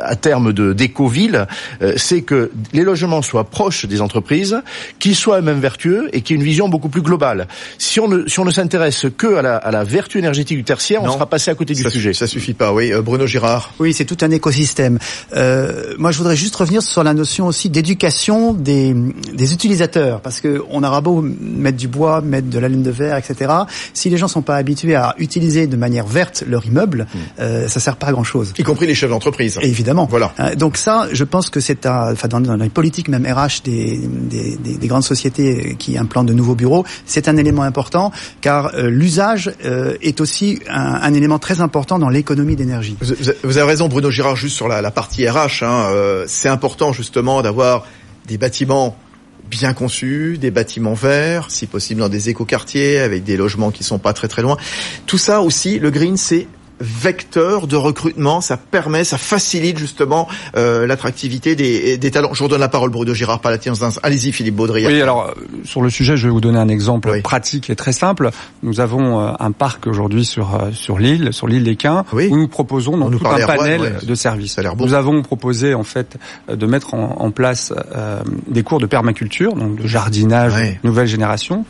à 0.02 0.16
terme 0.16 0.52
de 0.52 0.72
d'éco-ville, 0.72 1.46
c'est 1.96 2.22
que 2.22 2.50
les 2.72 2.82
logements 2.82 3.22
soient 3.22 3.44
proches 3.44 3.86
des 3.86 4.00
entreprises, 4.00 4.62
qu'ils 4.98 5.16
soient 5.16 5.38
eux-mêmes 5.38 5.60
vertueux 5.60 6.08
et 6.12 6.20
qu'il 6.20 6.36
y 6.36 6.38
ait 6.38 6.42
une 6.42 6.46
vision 6.46 6.68
beaucoup 6.68 6.88
plus 6.88 7.02
globale. 7.02 7.48
Si 7.78 8.00
on 8.00 8.08
ne 8.08 8.26
si 8.26 8.40
on 8.40 8.44
ne 8.44 8.50
s'intéresse 8.50 9.06
que 9.16 9.36
à 9.36 9.42
la, 9.42 9.56
à 9.56 9.70
la 9.70 9.84
vertu 9.84 10.18
énergétique 10.18 10.58
du 10.58 10.64
tertiaire, 10.64 11.02
on 11.02 11.10
sera 11.10 11.26
passé 11.26 11.50
à 11.50 11.54
côté 11.54 11.74
du 11.74 11.82
sujet. 11.90 12.12
Ça 12.12 12.26
suffit 12.26 12.54
pas, 12.54 12.72
oui. 12.72 12.92
Bruno 13.02 13.26
Girard. 13.26 13.74
Oui, 13.78 13.92
c'est 13.92 14.03
tout 14.04 14.18
un 14.22 14.30
écosystème. 14.30 14.98
Euh, 15.36 15.94
moi, 15.98 16.10
je 16.10 16.18
voudrais 16.18 16.36
juste 16.36 16.56
revenir 16.56 16.82
sur 16.82 17.04
la 17.04 17.14
notion 17.14 17.46
aussi 17.46 17.70
d'éducation 17.70 18.52
des, 18.52 18.94
des 19.32 19.52
utilisateurs, 19.52 20.20
parce 20.20 20.40
que 20.40 20.62
on 20.70 20.82
aura 20.82 21.00
beau 21.00 21.22
mettre 21.22 21.76
du 21.76 21.88
bois, 21.88 22.20
mettre 22.20 22.48
de 22.48 22.58
la 22.58 22.68
laine 22.68 22.82
de 22.82 22.90
verre, 22.90 23.16
etc. 23.16 23.52
Si 23.92 24.10
les 24.10 24.16
gens 24.16 24.28
sont 24.28 24.42
pas 24.42 24.56
habitués 24.56 24.94
à 24.94 25.14
utiliser 25.18 25.66
de 25.66 25.76
manière 25.76 26.06
verte 26.06 26.44
leur 26.46 26.64
immeuble, 26.66 27.06
mm. 27.12 27.18
euh, 27.40 27.68
ça 27.68 27.80
sert 27.80 27.96
pas 27.96 28.08
à 28.08 28.12
grand 28.12 28.24
chose. 28.24 28.52
Y 28.58 28.62
compris 28.62 28.86
les 28.86 28.94
chefs 28.94 29.10
d'entreprise. 29.10 29.58
Évidemment. 29.62 30.06
Voilà. 30.10 30.32
Euh, 30.40 30.54
donc 30.54 30.76
ça, 30.76 31.08
je 31.12 31.24
pense 31.24 31.50
que 31.50 31.60
c'est 31.60 31.86
enfin 31.86 32.28
dans, 32.28 32.40
dans, 32.40 32.56
les 32.56 32.68
politiques 32.68 33.08
même 33.08 33.26
RH 33.26 33.62
des, 33.64 33.98
des, 33.98 34.56
des, 34.56 34.76
des, 34.76 34.86
grandes 34.86 35.04
sociétés 35.04 35.76
qui 35.78 35.98
implantent 35.98 36.26
de 36.26 36.32
nouveaux 36.32 36.54
bureaux, 36.54 36.84
c'est 37.06 37.28
un 37.28 37.36
élément 37.36 37.62
important, 37.62 38.12
car 38.40 38.74
euh, 38.74 38.88
l'usage 38.88 39.52
euh, 39.64 39.96
est 40.02 40.20
aussi 40.20 40.60
un, 40.68 40.94
un, 41.02 41.14
élément 41.14 41.38
très 41.38 41.60
important 41.60 41.98
dans 41.98 42.08
l'économie 42.08 42.56
d'énergie. 42.56 42.96
Vous, 43.00 43.14
vous 43.42 43.58
avez 43.58 43.68
raison. 43.68 43.88
Bruno 43.94 44.10
Girard, 44.10 44.34
juste 44.34 44.56
sur 44.56 44.66
la, 44.66 44.90
partie 44.90 45.24
RH, 45.28 45.62
hein, 45.62 45.86
euh, 45.92 46.24
c'est 46.26 46.48
important 46.48 46.92
justement 46.92 47.42
d'avoir 47.42 47.86
des 48.26 48.38
bâtiments 48.38 48.96
bien 49.48 49.72
conçus, 49.72 50.36
des 50.36 50.50
bâtiments 50.50 50.94
verts, 50.94 51.52
si 51.52 51.68
possible 51.68 52.00
dans 52.00 52.08
des 52.08 52.28
écoquartiers, 52.28 52.98
avec 52.98 53.22
des 53.22 53.36
logements 53.36 53.70
qui 53.70 53.84
sont 53.84 54.00
pas 54.00 54.12
très 54.12 54.26
très 54.26 54.42
loin. 54.42 54.56
Tout 55.06 55.16
ça 55.16 55.42
aussi, 55.42 55.78
le 55.78 55.92
green, 55.92 56.16
c'est 56.16 56.48
vecteur 56.84 57.66
de 57.66 57.76
recrutement, 57.76 58.40
ça 58.40 58.56
permet, 58.56 59.04
ça 59.04 59.18
facilite 59.18 59.78
justement 59.78 60.28
euh, 60.56 60.86
l'attractivité 60.86 61.56
des, 61.56 61.96
des, 61.96 62.10
talents. 62.10 62.34
Je 62.34 62.38
vous 62.38 62.44
redonne 62.44 62.60
la 62.60 62.68
parole, 62.68 62.90
Bruno 62.90 63.14
Girard 63.14 63.40
Palatien. 63.40 63.72
Allez-y, 64.02 64.32
Philippe 64.32 64.54
Baudry. 64.54 64.86
Oui, 64.86 65.00
alors 65.00 65.28
euh, 65.28 65.32
sur 65.64 65.82
le 65.82 65.90
sujet, 65.90 66.16
je 66.16 66.26
vais 66.26 66.32
vous 66.32 66.40
donner 66.40 66.58
un 66.58 66.68
exemple 66.68 67.20
pratique 67.22 67.70
et 67.70 67.76
très 67.76 67.92
simple. 67.92 68.30
Nous 68.62 68.80
avons 68.80 69.20
euh, 69.20 69.32
un 69.38 69.52
parc 69.52 69.86
aujourd'hui 69.86 70.24
sur 70.24 70.54
euh, 70.54 70.70
sur 70.72 70.98
l'île, 70.98 71.32
sur 71.32 71.48
l'île 71.48 71.64
des 71.64 71.76
Quins, 71.76 72.04
où 72.12 72.36
nous 72.36 72.48
proposons 72.48 72.96
donc, 72.98 73.18
tout 73.18 73.26
un 73.26 73.46
panel 73.46 73.98
de 74.02 74.14
services. 74.14 74.58
Nous 74.78 74.94
avons 74.94 75.22
proposé 75.22 75.74
en 75.74 75.84
fait 75.84 76.16
de 76.48 76.66
mettre 76.66 76.94
en, 76.94 77.16
en 77.20 77.30
place 77.30 77.72
des 78.48 78.62
cours 78.62 78.80
de 78.80 78.86
permaculture, 78.86 79.54
donc 79.54 79.76
de 79.76 79.86
jardinage 79.86 80.54
nouvelle 80.82 81.06
génération. 81.06 81.64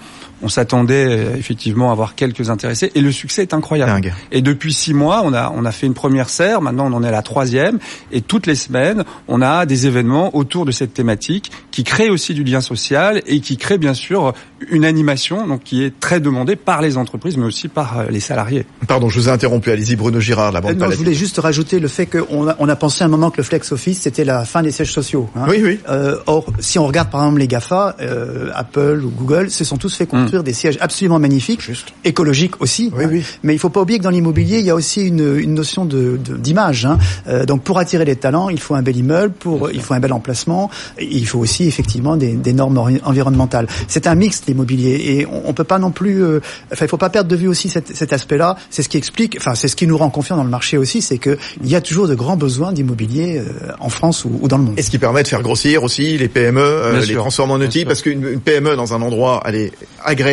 On 0.45 0.49
s'attendait 0.49 1.37
effectivement 1.39 1.89
à 1.89 1.93
avoir 1.93 2.15
quelques 2.15 2.51
intéressés 2.51 2.93
et 2.95 3.01
le 3.01 3.11
succès 3.11 3.43
est 3.43 3.55
incroyable. 3.55 4.13
Et 4.31 4.43
depuis 4.43 4.73
six 4.73 4.95
mois, 4.95 5.23
on 5.25 5.33
a 5.33 5.53
on 5.57 5.65
a 5.65 5.73
fait 5.73 5.87
une 5.87 5.95
première 5.95 6.29
serre. 6.29 6.61
Maintenant, 6.61 6.87
on 6.91 6.97
en 6.97 7.03
est 7.03 7.09
à 7.09 7.13
la 7.13 7.23
troisième. 7.23 7.79
Et 8.13 8.21
toutes 8.21 8.47
les 8.47 8.55
semaines, 8.55 9.05
on 9.27 9.43
a 9.43 9.67
des 9.67 9.87
événements 9.87 10.37
autour 10.37 10.65
de 10.65 10.71
cette 10.71 10.95
thématique 10.95 11.51
qui 11.71 11.83
créent 11.83 12.11
aussi 12.11 12.35
du 12.35 12.45
lien 12.45 12.61
social 12.61 13.23
et 13.27 13.41
qui 13.41 13.57
créent 13.57 13.79
bien 13.79 13.95
sûr 13.95 14.35
une 14.71 14.85
animation 14.85 15.47
donc 15.47 15.63
qui 15.63 15.83
est 15.83 15.99
très 15.99 16.21
demandée 16.21 16.57
par 16.57 16.83
les 16.83 16.97
entreprises, 16.97 17.37
mais 17.37 17.45
aussi 17.45 17.69
par 17.69 17.99
euh, 17.99 18.05
les 18.11 18.21
salariés. 18.21 18.67
Pardon, 18.87 19.09
je 19.09 19.19
vous 19.19 19.29
ai 19.29 19.33
interrompu. 19.33 19.71
Allez-y, 19.71 19.97
Bruno 19.97 20.21
Girard, 20.21 20.53
la 20.53 20.61
banque. 20.61 20.73
Euh, 20.73 20.75
non, 20.77 20.91
je 20.91 20.97
voulais 20.97 21.15
juste 21.15 21.39
rajouter 21.39 21.81
le 21.81 21.89
fait 21.89 22.07
qu'on 22.07 22.49
a, 22.49 22.57
on 22.59 22.69
a 22.69 22.77
pensé 22.77 23.05
un 23.05 23.09
moment 23.09 23.31
que 23.31 23.39
le 23.39 23.43
flex 23.43 23.73
office 23.73 24.01
c'était 24.01 24.25
la 24.25 24.45
fin 24.45 24.63
des 24.63 24.71
sièges 24.71 24.93
sociaux. 24.93 25.29
Hein. 25.37 25.47
Oui, 25.49 25.61
oui. 25.63 25.81
Euh, 25.89 26.17
or, 26.27 26.47
si 26.59 26.79
on 26.79 26.87
regarde 26.87 27.11
par 27.11 27.23
exemple 27.23 27.41
les 27.41 27.49
Gafa, 27.49 27.97
euh, 28.01 28.51
Apple 28.55 29.03
ou 29.05 29.11
Google, 29.11 29.51
se 29.51 29.65
sont 29.65 29.77
tous 29.77 29.95
fait 29.95 30.07
construire 30.07 30.34
mm. 30.41 30.45
des 30.45 30.53
sièges 30.53 30.79
absolument 30.81 31.19
magnifiques, 31.19 31.61
Juste. 31.61 31.89
écologiques 32.05 32.61
aussi. 32.61 32.93
Oui, 32.97 33.05
hein. 33.05 33.09
oui. 33.11 33.25
Mais 33.43 33.55
il 33.55 33.59
faut 33.59 33.71
pas 33.71 33.81
oublier 33.81 33.99
que 33.99 34.05
dans 34.05 34.11
l'immobilier, 34.11 34.59
il 34.59 34.65
y 34.65 34.71
a 34.71 34.75
aussi 34.75 35.03
une, 35.03 35.39
une 35.39 35.55
notion 35.55 35.85
de 35.85 36.19
d'image. 36.39 36.87
Hein. 36.87 36.99
Euh, 37.29 37.45
donc 37.45 37.63
pour 37.63 37.79
attirer 37.79 38.05
les 38.05 38.17
talents, 38.17 38.49
il 38.49 38.61
faut 38.61 38.75
un 38.75 38.83
bel 38.83 38.97
immeuble, 38.97 39.35
pour 39.35 39.71
il 39.71 39.81
faut 39.81 39.95
un 39.95 40.01
bel 40.01 40.13
emplacement, 40.13 40.71
il 41.01 41.27
faut 41.27 41.39
aussi 41.39 41.67
effectivement 41.67 42.17
des, 42.17 42.33
des 42.33 42.53
normes 42.53 42.79
environnementales. 43.05 43.67
C'est 43.89 44.07
un 44.07 44.15
mix 44.15 44.43
l'immobilier 44.47 45.01
et 45.19 45.27
on, 45.27 45.43
on, 45.47 45.53
peut 45.55 45.65
pas 45.65 45.79
non 45.79 45.91
plus. 45.91 46.23
Euh, 46.23 46.41
enfin, 46.73 46.85
il 46.85 46.89
faut 46.89 46.97
pas 46.97 47.11
perdre 47.11 47.31
de 47.31 47.37
vue 47.37 47.49
aussi 47.49 47.69
cet, 47.69 47.95
cet 47.95 48.13
aspect-là. 48.13 48.57
C'est 48.71 48.83
ce 48.83 48.89
qui 48.89 48.97
explique. 48.97 49.37
Enfin, 49.39 49.55
c'est 49.55 49.69
ce 49.69 49.77
qui 49.77 49.87
nous 49.87 49.97
rend 49.97 50.11
confiants 50.11 50.37
dans 50.37 50.45
le 50.45 50.51
marché 50.51 50.77
aussi, 50.77 51.03
c'est 51.03 51.19
que 51.19 51.39
il 51.63 51.69
y 51.69 51.77
a 51.77 51.81
toujours 51.81 52.09
de 52.09 52.15
grands 52.15 52.37
besoins 52.37 52.73
d'immobilier 52.73 53.39
euh, 53.39 53.73
en 53.81 53.89
France 53.89 54.25
ou, 54.25 54.39
ou, 54.41 54.49
dans 54.49 54.59
le 54.59 54.65
monde. 54.65 54.75
Et 54.77 54.83
ce 54.83 54.91
qui 54.91 54.99
permet 54.99 55.23
de 55.23 55.29
faire 55.29 55.43
grossir 55.43 55.83
aussi 55.83 56.19
les 56.19 56.29
PME, 56.29 56.61
euh, 56.61 57.01
les 57.05 57.15
transformer 57.15 57.55
en 57.55 57.61
outils, 57.61 57.85
parce 57.85 58.03
qu'une 58.03 58.41
PME 58.41 58.77
dans 58.77 58.95
un 58.95 59.03
endroit, 59.03 59.43
elle 59.47 59.57
est 59.57 59.73
agréable, 60.03 60.24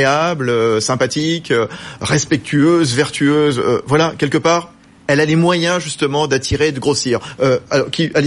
sympathique, 0.79 1.53
respectueuse, 2.01 2.93
vertueuse. 2.93 3.61
voilà, 3.85 4.13
quelque 4.17 4.37
part, 4.37 4.71
elle 5.11 5.19
a 5.19 5.25
les 5.25 5.35
moyens 5.35 5.81
justement 5.81 6.27
d'attirer, 6.27 6.71
de 6.71 6.79
grossir. 6.79 7.19
Euh, 7.41 7.59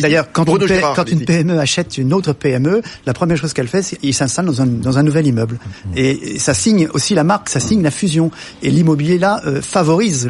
D'ailleurs, 0.00 0.26
quand, 0.32 0.44
une, 0.44 0.80
quand 0.94 1.10
une 1.10 1.24
PME 1.24 1.58
achète 1.58 1.98
une 1.98 2.12
autre 2.12 2.32
PME, 2.32 2.82
la 3.06 3.12
première 3.12 3.36
chose 3.36 3.52
qu'elle 3.52 3.68
fait, 3.68 3.82
c'est 3.82 3.96
qu'elle 3.96 4.12
s'installe 4.12 4.46
dans 4.46 4.60
un, 4.60 4.66
dans 4.66 4.98
un 4.98 5.02
nouvel 5.02 5.26
immeuble. 5.26 5.58
Mmh. 5.58 5.90
Et, 5.96 6.38
ça 6.38 6.52
signe 6.52 6.88
aussi 6.92 7.14
la 7.14 7.24
marque, 7.24 7.48
ça 7.48 7.60
signe 7.60 7.82
la 7.82 7.90
fusion. 7.90 8.30
Et 8.62 8.70
l'immobilier 8.70 9.18
là 9.18 9.40
euh, 9.46 9.62
favorise 9.62 10.28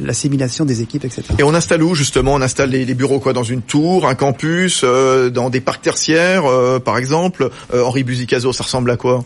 l'assimilation 0.00 0.64
des 0.64 0.82
équipes, 0.82 1.04
etc. 1.04 1.22
Et 1.38 1.42
on 1.42 1.54
installe 1.54 1.82
où 1.82 1.94
justement? 1.94 2.34
On 2.34 2.42
installe 2.42 2.70
les, 2.70 2.84
les, 2.84 2.94
bureaux 2.94 3.20
quoi? 3.20 3.32
Dans 3.32 3.42
une 3.42 3.62
tour, 3.62 4.06
un 4.06 4.14
campus, 4.14 4.82
euh, 4.84 5.30
dans 5.30 5.48
des 5.48 5.60
parcs 5.60 5.82
tertiaires, 5.82 6.44
euh, 6.46 6.78
par 6.78 6.98
exemple? 6.98 7.50
Euh, 7.72 7.82
Henri 7.82 8.04
Buzicazo, 8.04 8.52
ça 8.52 8.64
ressemble 8.64 8.90
à 8.90 8.96
quoi? 8.96 9.24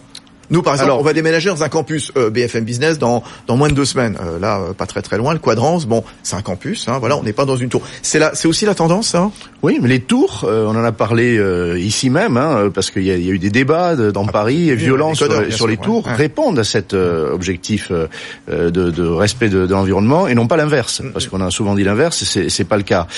Nous, 0.50 0.62
par 0.62 0.74
exemple, 0.74 0.92
on 0.92 1.02
va 1.02 1.12
déménager 1.12 1.50
dans 1.50 1.62
un 1.62 1.68
campus 1.68 2.10
euh, 2.16 2.30
BFM 2.30 2.64
Business 2.64 2.98
dans 2.98 3.22
dans 3.46 3.56
moins 3.56 3.68
de 3.68 3.74
deux 3.74 3.84
semaines. 3.84 4.16
Euh, 4.20 4.38
là, 4.38 4.60
euh, 4.60 4.72
pas 4.72 4.86
très 4.86 5.02
très 5.02 5.18
loin, 5.18 5.34
le 5.34 5.38
Quadrance. 5.38 5.86
Bon, 5.86 6.04
c'est 6.22 6.36
un 6.36 6.42
campus. 6.42 6.88
Hein, 6.88 6.98
voilà, 6.98 7.16
on 7.16 7.22
n'est 7.22 7.34
pas 7.34 7.44
dans 7.44 7.56
une 7.56 7.68
tour. 7.68 7.82
C'est 8.02 8.18
là, 8.18 8.30
c'est 8.34 8.48
aussi 8.48 8.64
la 8.64 8.74
tendance, 8.74 9.14
hein? 9.14 9.30
Oui, 9.62 9.78
mais 9.82 9.88
les 9.88 10.00
tours, 10.00 10.46
on 10.48 10.70
en 10.70 10.84
a 10.84 10.92
parlé 10.92 11.40
ici 11.78 12.10
même, 12.10 12.36
hein, 12.36 12.70
parce 12.72 12.92
qu'il 12.92 13.02
y, 13.02 13.06
y, 13.06 13.10
a 13.10 13.16
eu 13.16 13.40
des 13.40 13.50
débats 13.50 13.96
dans 13.96 14.24
ah, 14.28 14.32
Paris, 14.32 14.74
violents 14.76 15.14
sur, 15.14 15.26
sur, 15.52 15.66
les 15.66 15.76
tours, 15.76 16.06
répondent 16.06 16.60
à 16.60 16.64
cet 16.64 16.94
objectif 16.94 17.90
de, 17.90 18.68
de, 18.70 19.02
respect 19.02 19.48
de, 19.48 19.66
de 19.66 19.72
l'environnement 19.72 20.28
et 20.28 20.36
non 20.36 20.46
pas 20.46 20.56
l'inverse, 20.56 21.00
mm, 21.00 21.10
parce 21.10 21.26
qu'on 21.26 21.40
a 21.40 21.50
souvent 21.50 21.74
dit 21.74 21.82
l'inverse, 21.82 22.22
c'est 22.22 22.48
c'est 22.48 22.64
pas 22.64 22.76
le 22.76 22.84
cas. 22.84 23.08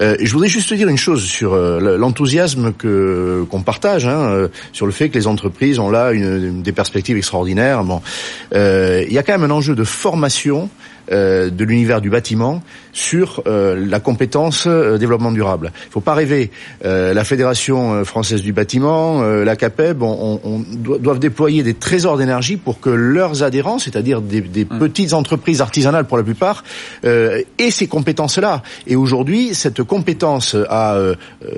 je 0.00 0.32
voudrais 0.32 0.48
juste 0.48 0.72
dire 0.72 0.88
une 0.88 0.96
chose 0.96 1.22
sur 1.22 1.54
l'enthousiasme 1.54 2.72
que 2.72 3.44
qu'on 3.50 3.60
partage, 3.60 4.06
hein, 4.06 4.48
sur 4.72 4.86
le 4.86 4.92
fait 4.92 5.10
que 5.10 5.18
les 5.18 5.26
entreprises 5.26 5.78
ont 5.78 5.90
là 5.90 6.12
une, 6.12 6.62
des 6.62 6.72
perspectives 6.80 7.18
extraordinaires. 7.18 7.84
Bon, 7.84 8.00
il 8.52 9.12
y 9.12 9.18
a 9.18 9.22
quand 9.22 9.32
même 9.38 9.50
un 9.50 9.54
enjeu 9.54 9.74
de 9.74 9.84
formation 9.84 10.70
euh, 11.12 11.50
de 11.50 11.64
l'univers 11.64 12.00
du 12.00 12.10
bâtiment 12.10 12.62
sur 12.92 13.42
euh, 13.46 13.84
la 13.88 14.00
compétence 14.00 14.64
euh, 14.66 14.98
développement 14.98 15.32
durable. 15.32 15.72
Il 15.74 15.88
ne 15.88 15.92
faut 15.92 16.00
pas 16.00 16.14
rêver. 16.14 16.50
la 16.82 17.24
Fédération 17.24 18.04
française 18.04 18.42
du 18.42 18.52
bâtiment, 18.52 19.22
la 19.22 19.56
CAPEB, 19.56 20.02
on, 20.02 20.40
on, 20.44 20.62
doivent 20.98 21.18
déployer 21.18 21.62
des 21.62 21.74
trésors 21.74 22.16
d'énergie 22.16 22.56
pour 22.56 22.80
que 22.80 22.90
leurs 22.90 23.42
adhérents, 23.42 23.78
c'est-à-dire 23.78 24.20
des, 24.20 24.40
des 24.40 24.64
mmh. 24.64 24.78
petites 24.78 25.12
entreprises 25.12 25.60
artisanales 25.60 26.04
pour 26.04 26.16
la 26.16 26.22
plupart, 26.22 26.64
aient 27.04 27.70
ces 27.70 27.86
compétences-là. 27.86 28.62
Et 28.86 28.96
aujourd'hui, 28.96 29.54
cette 29.54 29.82
compétence 29.82 30.56
à 30.68 30.98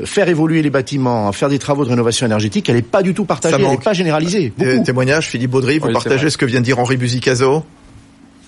faire 0.05 0.29
évoluer 0.29 0.63
les 0.63 0.71
bâtiments, 0.71 1.29
à 1.29 1.33
faire 1.33 1.49
des 1.49 1.59
travaux 1.59 1.85
de 1.85 1.91
rénovation 1.91 2.27
énergétique, 2.27 2.69
elle 2.69 2.77
n'est 2.77 2.83
pas 2.83 3.03
du 3.03 3.15
tout 3.15 3.25
partagée, 3.25 3.57
elle 3.59 3.69
n'est 3.69 3.77
pas 3.77 3.93
généralisée. 3.93 4.53
Témoignage, 4.85 5.29
Philippe 5.29 5.51
Baudry, 5.51 5.79
vous 5.79 5.93
partagez 5.93 6.31
ce 6.31 6.37
que 6.37 6.47
vient 6.47 6.61
de 6.61 6.65
dire 6.65 6.79
Henri 6.79 6.97
Buzicazo? 6.97 7.65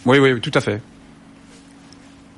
Oui, 0.07 0.19
oui, 0.19 0.41
tout 0.41 0.51
à 0.55 0.61
fait. 0.61 0.81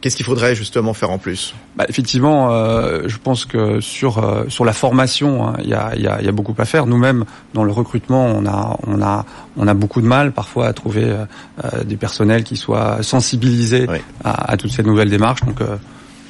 Qu'est-ce 0.01 0.17
qu'il 0.17 0.27
faudrait 0.27 0.55
justement 0.55 0.93
faire 0.95 1.11
en 1.11 1.19
plus? 1.19 1.55
Bah, 1.75 1.85
Effectivement, 1.89 2.53
euh, 2.53 3.05
je 3.07 3.17
pense 3.17 3.45
que 3.45 3.81
sur 3.81 4.19
euh, 4.19 4.45
sur 4.49 4.65
la 4.65 4.73
formation, 4.73 5.49
hein, 5.49 5.55
il 5.63 5.71
y, 5.71 5.75
a, 5.75 5.97
y, 5.97 6.07
a, 6.07 6.23
y, 6.23 6.29
a, 6.29 6.33
beaucoup 6.33 6.55
à 6.59 6.65
faire. 6.65 6.87
Nous-mêmes, 6.87 7.25
dans 7.55 7.65
le 7.65 7.73
recrutement, 7.73 8.27
on 8.27 8.47
a 8.47 8.77
on 8.87 9.03
a 9.03 9.25
on 9.57 9.67
a 9.67 9.75
beaucoup 9.75 10.03
de 10.03 10.07
mal 10.07 10.33
parfois 10.33 10.67
à 10.67 10.73
trouver 10.75 11.05
euh, 11.07 11.85
des 11.85 11.97
personnels 11.97 12.45
qui 12.45 12.57
soient 12.57 13.03
sensibilisés 13.03 13.87
à, 14.23 14.53
à, 14.53 14.57
toutes 14.57 14.71
ces 14.71 14.83
nouvelles 14.83 15.11
démarches. 15.11 15.43
Donc 15.45 15.61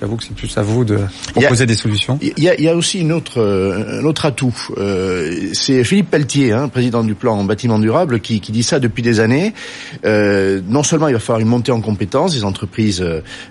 J'avoue 0.01 0.17
que 0.17 0.25
c'est 0.25 0.35
plus 0.35 0.59
à 0.59 0.63
vous 0.63 0.85
de 0.85 0.99
proposer 1.33 1.65
des 1.65 1.75
solutions. 1.75 2.19
Il 2.21 2.43
y 2.43 2.51
a, 2.51 2.61
y 2.61 2.69
a 2.69 2.77
aussi 2.77 3.01
une 3.01 3.13
autre, 3.13 3.41
euh, 3.41 4.01
un 4.01 4.05
autre 4.05 4.27
atout. 4.27 4.55
Euh, 4.77 5.49
c'est 5.55 5.85
Philippe 5.85 6.11
Pelletier, 6.11 6.53
hein, 6.53 6.69
président 6.69 7.03
du 7.03 7.15
plan 7.15 7.43
bâtiment 7.45 7.79
durable, 7.79 8.21
qui, 8.21 8.41
qui 8.41 8.53
dit 8.53 8.63
ça 8.63 8.79
depuis 8.79 9.03
des 9.03 9.21
années. 9.21 9.55
Euh, 10.05 10.61
non 10.69 10.83
seulement 10.83 11.09
il 11.09 11.15
va 11.15 11.19
falloir 11.21 11.41
une 11.41 11.49
montée 11.49 11.73
en 11.73 11.81
compétences 11.81 12.35
des 12.35 12.45
entreprises 12.45 13.03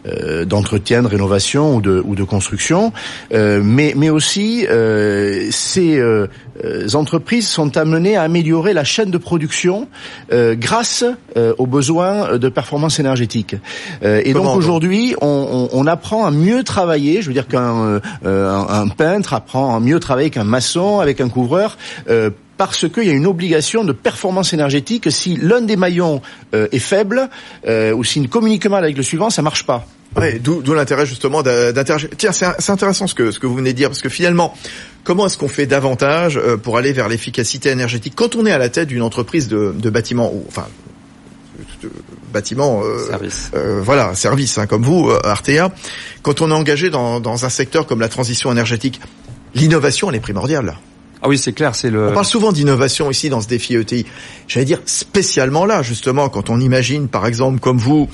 euh, 0.05 0.45
d'entretien, 0.45 1.01
de 1.01 1.08
rénovation 1.08 1.75
ou 1.77 1.81
de, 1.81 2.01
ou 2.05 2.13
de 2.13 2.23
construction, 2.23 2.93
euh, 3.34 3.62
mais, 3.63 3.93
mais 3.95 4.12
aussi 4.12 4.67
euh, 4.69 5.47
ces 5.49 5.99
entreprises 6.94 7.48
sont 7.48 7.78
amenées 7.78 8.15
à 8.15 8.24
améliorer 8.24 8.74
la 8.74 8.84
chaîne 8.84 9.12
de 9.12 9.18
production 9.18 9.88
grâce 10.32 11.04
aux 11.36 11.65
besoins 11.65 12.38
de 12.38 12.50
performance 12.50 13.00
énergétique. 13.00 13.56
et 14.02 14.34
donc 14.34 14.56
aujourd'hui, 14.56 15.15
on, 15.22 15.70
on, 15.72 15.86
on 15.86 15.88
apprend 15.88 16.26
à 16.26 16.32
mieux 16.32 16.63
travailler. 16.63 17.22
Je 17.22 17.28
veux 17.28 17.34
dire 17.34 17.48
qu'un 17.48 18.00
euh, 18.26 18.65
un, 18.70 18.88
peintre 18.88 19.34
apprend 19.34 19.76
à 19.76 19.80
mieux 19.80 20.00
travailler 20.00 20.30
qu'un 20.30 20.44
maçon 20.44 21.00
avec 21.00 21.22
un 21.22 21.30
couvreur. 21.30 21.78
Euh, 22.10 22.30
parce 22.58 22.88
qu'il 22.88 23.04
y 23.04 23.10
a 23.10 23.13
une 23.13 23.28
obligation 23.28 23.84
de 23.84 23.91
performance 23.91 24.54
énergétique. 24.54 25.12
Si 25.12 25.36
l'un 25.36 25.60
des 25.60 25.76
maillons 25.76 26.22
euh, 26.54 26.70
est 26.72 26.80
faible 26.80 27.30
ou 27.68 28.04
s'il 28.06 28.22
ne 28.22 28.28
communique 28.28 28.65
mal 28.68 28.84
avec 28.84 28.96
le 28.96 29.04
suivant, 29.04 29.30
ça 29.30 29.41
marche 29.41 29.65
pas. 29.65 29.86
Ouais, 30.15 30.39
d'où 30.39 30.73
l'intérêt 30.73 31.06
justement 31.06 31.43
d'interagir. 31.43 32.10
Tiens, 32.17 32.32
c'est 32.32 32.69
intéressant 32.69 33.06
ce 33.06 33.13
que 33.13 33.32
ce 33.32 33.39
que 33.39 33.47
vous 33.47 33.56
venez 33.56 33.73
de 33.73 33.78
dire 33.78 33.89
parce 33.89 34.01
que 34.01 34.10
finalement, 34.10 34.56
comment 35.04 35.25
est-ce 35.25 35.38
qu'on 35.38 35.49
fait 35.49 35.65
davantage 35.65 36.39
pour 36.63 36.78
aller 36.78 36.93
vers 36.93 37.10
l'efficacité 37.10 37.69
énergétique 37.69 38.13
quand 38.15 38.36
on 38.36 38.45
est 38.45 38.51
à 38.51 38.58
la 38.58 38.69
tête 38.69 38.88
d'une 38.88 39.01
entreprise 39.01 39.49
de, 39.49 39.73
de 39.78 39.89
bâtiment 39.89 40.32
ou 40.34 40.45
enfin 40.47 40.67
bâtiment, 42.36 42.82
euh, 42.84 43.08
service. 43.08 43.51
Euh, 43.56 43.82
voilà, 43.82 44.13
service, 44.13 44.58
hein, 44.58 44.67
comme 44.67 44.84
vous, 44.84 45.10
euh, 45.10 45.19
Artea. 45.23 45.71
Quand 46.21 46.41
on 46.41 46.51
est 46.51 46.54
engagé 46.54 46.89
dans, 46.89 47.19
dans 47.19 47.45
un 47.45 47.49
secteur 47.49 47.88
comme 47.88 48.01
la 48.01 48.10
transition 48.10 48.51
énergétique, 48.51 48.99
l'innovation, 49.54 50.10
elle 50.10 50.17
est 50.17 50.19
primordiale. 50.19 50.75
Ah 51.21 51.30
oui, 51.30 51.38
c'est 51.38 51.54
clair, 51.54 51.75
c'est 51.75 51.89
le. 51.89 52.10
On 52.10 52.13
parle 52.13 52.25
souvent 52.25 52.51
d'innovation 52.51 53.10
ici 53.10 53.30
dans 53.30 53.41
ce 53.41 53.47
défi 53.47 53.75
ETI. 53.75 54.06
J'allais 54.47 54.65
dire 54.65 54.82
spécialement 54.86 55.65
là, 55.65 55.82
justement, 55.82 56.28
quand 56.30 56.49
on 56.49 56.60
imagine, 56.60 57.08
par 57.08 57.25
exemple, 57.25 57.60
comme 57.60 57.78
vous, 57.78 58.10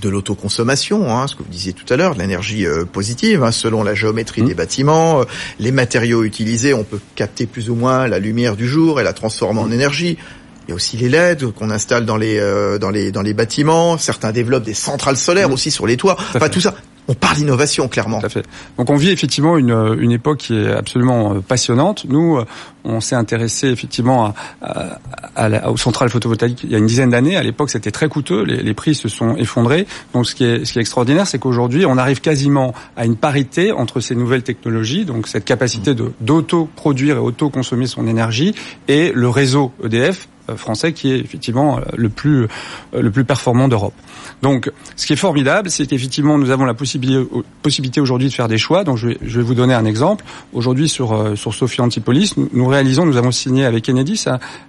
de 0.00 0.08
l'autoconsommation, 0.08 1.14
hein, 1.16 1.26
ce 1.26 1.34
que 1.34 1.42
vous 1.42 1.50
disiez 1.50 1.72
tout 1.72 1.90
à 1.92 1.96
l'heure, 1.96 2.14
de 2.14 2.20
l'énergie 2.20 2.66
euh, 2.66 2.84
positive, 2.84 3.42
hein, 3.44 3.52
selon 3.52 3.82
la 3.82 3.94
géométrie 3.94 4.42
des 4.42 4.54
mmh. 4.54 4.56
bâtiments, 4.56 5.24
les 5.58 5.72
matériaux 5.72 6.24
utilisés, 6.24 6.74
on 6.74 6.84
peut 6.84 7.00
capter 7.14 7.46
plus 7.46 7.70
ou 7.70 7.74
moins 7.74 8.06
la 8.06 8.18
lumière 8.18 8.56
du 8.56 8.66
jour 8.68 9.00
et 9.00 9.04
la 9.04 9.12
transformer 9.12 9.60
en 9.60 9.66
mmh. 9.66 9.72
énergie. 9.72 10.18
Il 10.66 10.70
y 10.70 10.72
a 10.72 10.74
aussi 10.74 10.96
les 10.96 11.08
LED 11.08 11.52
qu'on 11.52 11.70
installe 11.70 12.06
dans 12.06 12.16
les 12.16 12.38
euh, 12.38 12.78
dans 12.78 12.90
les 12.90 13.10
dans 13.10 13.22
les 13.22 13.34
bâtiments. 13.34 13.98
Certains 13.98 14.30
développent 14.30 14.64
des 14.64 14.74
centrales 14.74 15.16
solaires 15.16 15.48
mmh. 15.48 15.52
aussi 15.52 15.70
sur 15.70 15.86
les 15.86 15.96
toits. 15.96 16.16
Enfin 16.34 16.48
tout 16.48 16.60
ça. 16.60 16.74
On 17.10 17.14
parle 17.14 17.38
d'innovation 17.38 17.88
clairement. 17.88 18.20
Tout 18.20 18.26
à 18.26 18.28
fait. 18.28 18.46
Donc 18.78 18.88
on 18.88 18.94
vit 18.94 19.10
effectivement 19.10 19.56
une, 19.58 19.96
une 19.98 20.12
époque 20.12 20.38
qui 20.38 20.56
est 20.56 20.70
absolument 20.70 21.34
euh, 21.34 21.40
passionnante. 21.40 22.04
Nous, 22.08 22.36
euh, 22.36 22.46
on 22.84 23.00
s'est 23.00 23.16
intéressé 23.16 23.66
effectivement 23.66 24.32
à, 24.62 24.98
à, 25.34 25.70
aux 25.70 25.76
centrales 25.76 26.08
photovoltaïques 26.08 26.62
il 26.62 26.70
y 26.70 26.76
a 26.76 26.78
une 26.78 26.86
dizaine 26.86 27.10
d'années. 27.10 27.36
À 27.36 27.42
l'époque, 27.42 27.70
c'était 27.70 27.90
très 27.90 28.08
coûteux. 28.08 28.44
Les, 28.44 28.74
prix 28.74 28.94
se 28.94 29.08
sont 29.08 29.34
effondrés. 29.36 29.88
Donc 30.14 30.28
ce 30.28 30.36
qui 30.36 30.44
est, 30.44 30.64
ce 30.64 30.72
qui 30.72 30.78
est 30.78 30.82
extraordinaire, 30.82 31.26
c'est 31.26 31.40
qu'aujourd'hui, 31.40 31.84
on 31.84 31.98
arrive 31.98 32.20
quasiment 32.20 32.74
à 32.96 33.04
une 33.06 33.16
parité 33.16 33.72
entre 33.72 33.98
ces 33.98 34.14
nouvelles 34.14 34.44
technologies, 34.44 35.04
donc 35.04 35.26
cette 35.26 35.44
capacité 35.44 35.94
de 35.94 36.12
d'auto-produire 36.20 37.16
et 37.16 37.20
auto-consommer 37.20 37.88
son 37.88 38.06
énergie, 38.06 38.54
et 38.86 39.10
le 39.12 39.28
réseau 39.28 39.72
EDF 39.84 40.28
euh, 40.28 40.39
français 40.56 40.92
qui 40.92 41.12
est 41.12 41.18
effectivement 41.18 41.78
euh, 41.78 41.82
le 41.96 42.08
plus 42.08 42.44
euh, 42.44 43.02
le 43.02 43.10
plus 43.10 43.24
performant 43.24 43.68
d'Europe. 43.68 43.94
Donc, 44.42 44.70
ce 44.96 45.06
qui 45.06 45.12
est 45.12 45.16
formidable, 45.16 45.70
c'est 45.70 45.86
qu'effectivement 45.86 46.38
nous 46.38 46.50
avons 46.50 46.64
la 46.64 46.74
possibilité 46.74 48.00
aujourd'hui 48.00 48.28
de 48.28 48.32
faire 48.32 48.48
des 48.48 48.58
choix. 48.58 48.84
Donc, 48.84 48.96
je 48.96 49.08
vais, 49.08 49.42
vous 49.42 49.54
donner 49.54 49.74
un 49.74 49.84
exemple. 49.84 50.24
Aujourd'hui, 50.52 50.88
sur 50.88 51.36
sur 51.36 51.54
Sophie 51.54 51.80
Antipolis, 51.80 52.34
nous, 52.52 52.66
réalisons, 52.66 53.04
nous 53.04 53.16
avons 53.16 53.32
signé 53.32 53.64
avec 53.64 53.88
Enedis 53.88 54.24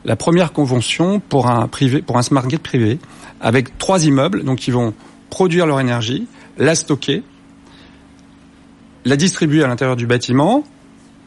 la 0.05 0.15
première 0.15 0.51
convention 0.51 1.19
pour 1.19 1.47
un 1.47 1.67
privé, 1.67 2.01
pour 2.01 2.17
un 2.17 2.21
smart 2.21 2.45
grid 2.45 2.59
privé, 2.59 2.99
avec 3.39 3.77
trois 3.77 4.05
immeubles, 4.05 4.43
donc 4.43 4.59
qui 4.59 4.71
vont 4.71 4.93
produire 5.29 5.65
leur 5.65 5.79
énergie, 5.79 6.27
la 6.57 6.75
stocker, 6.75 7.23
la 9.05 9.15
distribuer 9.15 9.63
à 9.63 9.67
l'intérieur 9.67 9.95
du 9.95 10.05
bâtiment 10.05 10.63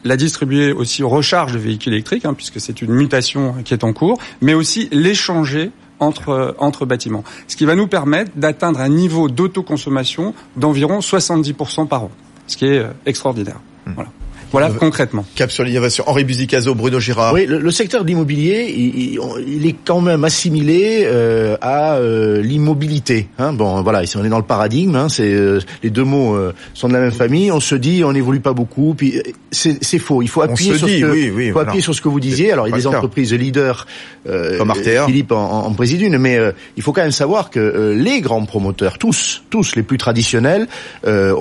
la 0.05 0.15
distribuer 0.15 0.71
aussi 0.71 1.03
aux 1.03 1.09
recharges 1.09 1.51
de 1.51 1.57
véhicules 1.57 1.91
électriques, 1.91 2.25
hein, 2.25 2.33
puisque 2.33 2.61
c'est 2.61 2.81
une 2.81 2.91
mutation 2.91 3.55
qui 3.65 3.73
est 3.73 3.83
en 3.83 3.91
cours, 3.91 4.17
mais 4.39 4.53
aussi 4.53 4.87
l'échanger 4.91 5.71
entre, 5.99 6.55
entre 6.59 6.85
bâtiments. 6.85 7.23
Ce 7.47 7.55
qui 7.55 7.65
va 7.65 7.75
nous 7.75 7.87
permettre 7.87 8.31
d'atteindre 8.35 8.79
un 8.79 8.89
niveau 8.89 9.29
d'autoconsommation 9.29 10.33
d'environ 10.55 10.99
70% 10.99 11.87
par 11.87 12.03
an, 12.03 12.11
ce 12.47 12.55
qui 12.55 12.65
est 12.65 12.79
euh, 12.79 12.91
extraordinaire. 13.05 13.59
Hmm. 13.85 13.93
Voilà. 13.95 14.09
Voilà 14.51 14.69
euh, 14.69 14.73
concrètement. 14.73 15.25
Cap 15.35 15.51
sur 15.51 15.63
l'innovation. 15.63 16.03
Henri 16.07 16.23
Buzicazo, 16.23 16.75
Bruno 16.75 16.99
Girard. 16.99 17.33
Oui, 17.33 17.45
le, 17.45 17.71
secteur 17.71 18.03
de 18.03 18.07
l'immobilier, 18.07 18.73
il, 18.75 19.65
est 19.65 19.75
quand 19.85 20.01
même 20.01 20.23
assimilé 20.23 21.03
euh, 21.05 21.57
à 21.61 21.95
euh, 21.95 22.41
l'immobilité. 22.41 23.27
Hein. 23.37 23.53
Bon, 23.53 23.81
voilà, 23.81 24.03
ici 24.03 24.17
on 24.17 24.23
est 24.23 24.29
dans 24.29 24.37
le 24.37 24.43
paradigme. 24.43 24.95
Hein, 24.95 25.09
c'est 25.09 25.35
les 25.83 25.89
deux 25.89 26.03
mots 26.03 26.37
sont 26.73 26.87
de 26.87 26.93
la 26.93 26.99
même 26.99 27.11
famille. 27.11 27.51
On 27.51 27.59
se 27.59 27.75
dit, 27.75 28.03
on 28.03 28.13
n'évolue 28.13 28.39
pas 28.39 28.53
beaucoup. 28.53 28.93
Puis 28.95 29.21
c'est 29.51 29.99
faux. 29.99 30.21
Il 30.21 30.29
faut 30.29 30.41
appuyer 30.41 30.77
sur 30.77 30.87
ce 30.87 30.99
que, 30.99 31.11
oui, 31.11 31.31
oui, 31.35 31.51
faut 31.51 31.59
appuyer 31.59 31.81
sur 31.81 31.95
ce 31.95 32.01
que 32.01 32.09
vous 32.09 32.19
disiez. 32.19 32.51
Alors 32.51 32.67
il 32.67 32.71
y 32.71 32.73
a 32.73 32.77
des 32.77 32.87
entreprises 32.87 33.33
leaders, 33.33 33.85
comme 34.25 34.69
Artea. 34.69 35.05
Philippe 35.05 35.31
en, 35.31 35.65
en 35.65 35.73
préside 35.73 36.01
une, 36.01 36.17
mais 36.17 36.39
il 36.77 36.83
faut 36.83 36.93
quand 36.93 37.01
même 37.01 37.11
savoir 37.11 37.49
que 37.49 37.93
les 37.97 38.21
grands 38.21 38.45
promoteurs, 38.45 38.97
tous, 38.97 39.43
tous 39.49 39.75
les 39.75 39.83
plus 39.83 39.97
traditionnels, 39.97 40.67
ont, 41.05 41.35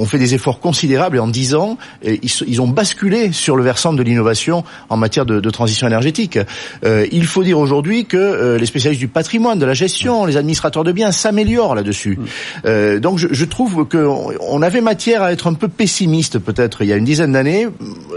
ont, 0.00 0.04
fait 0.04 0.18
des 0.18 0.34
efforts 0.34 0.60
considérables 0.60 1.16
et 1.16 1.20
en 1.20 1.28
dix 1.28 1.54
ans, 1.54 1.78
ils, 2.04 2.28
ils 2.50 2.60
ont 2.60 2.68
basculé 2.68 3.32
sur 3.32 3.56
le 3.56 3.62
versant 3.62 3.92
de 3.92 4.02
l'innovation 4.02 4.64
en 4.88 4.96
matière 4.96 5.24
de, 5.24 5.40
de 5.40 5.50
transition 5.50 5.86
énergétique. 5.86 6.38
Euh, 6.84 7.06
il 7.12 7.26
faut 7.26 7.42
dire 7.42 7.58
aujourd'hui 7.58 8.04
que 8.04 8.16
euh, 8.16 8.58
les 8.58 8.66
spécialistes 8.66 9.00
du 9.00 9.08
patrimoine, 9.08 9.58
de 9.58 9.66
la 9.66 9.74
gestion, 9.74 10.26
les 10.26 10.36
administrateurs 10.36 10.84
de 10.84 10.92
biens 10.92 11.12
s'améliorent 11.12 11.74
là-dessus. 11.74 12.18
Mm. 12.18 12.24
Euh, 12.66 13.00
donc 13.00 13.18
je, 13.18 13.28
je 13.30 13.44
trouve 13.44 13.86
qu'on 13.86 14.32
on 14.40 14.62
avait 14.62 14.80
matière 14.80 15.22
à 15.22 15.32
être 15.32 15.46
un 15.46 15.54
peu 15.54 15.68
pessimiste 15.68 16.38
peut-être 16.38 16.82
il 16.82 16.88
y 16.88 16.92
a 16.92 16.96
une 16.96 17.04
dizaine 17.04 17.32
d'années. 17.32 17.68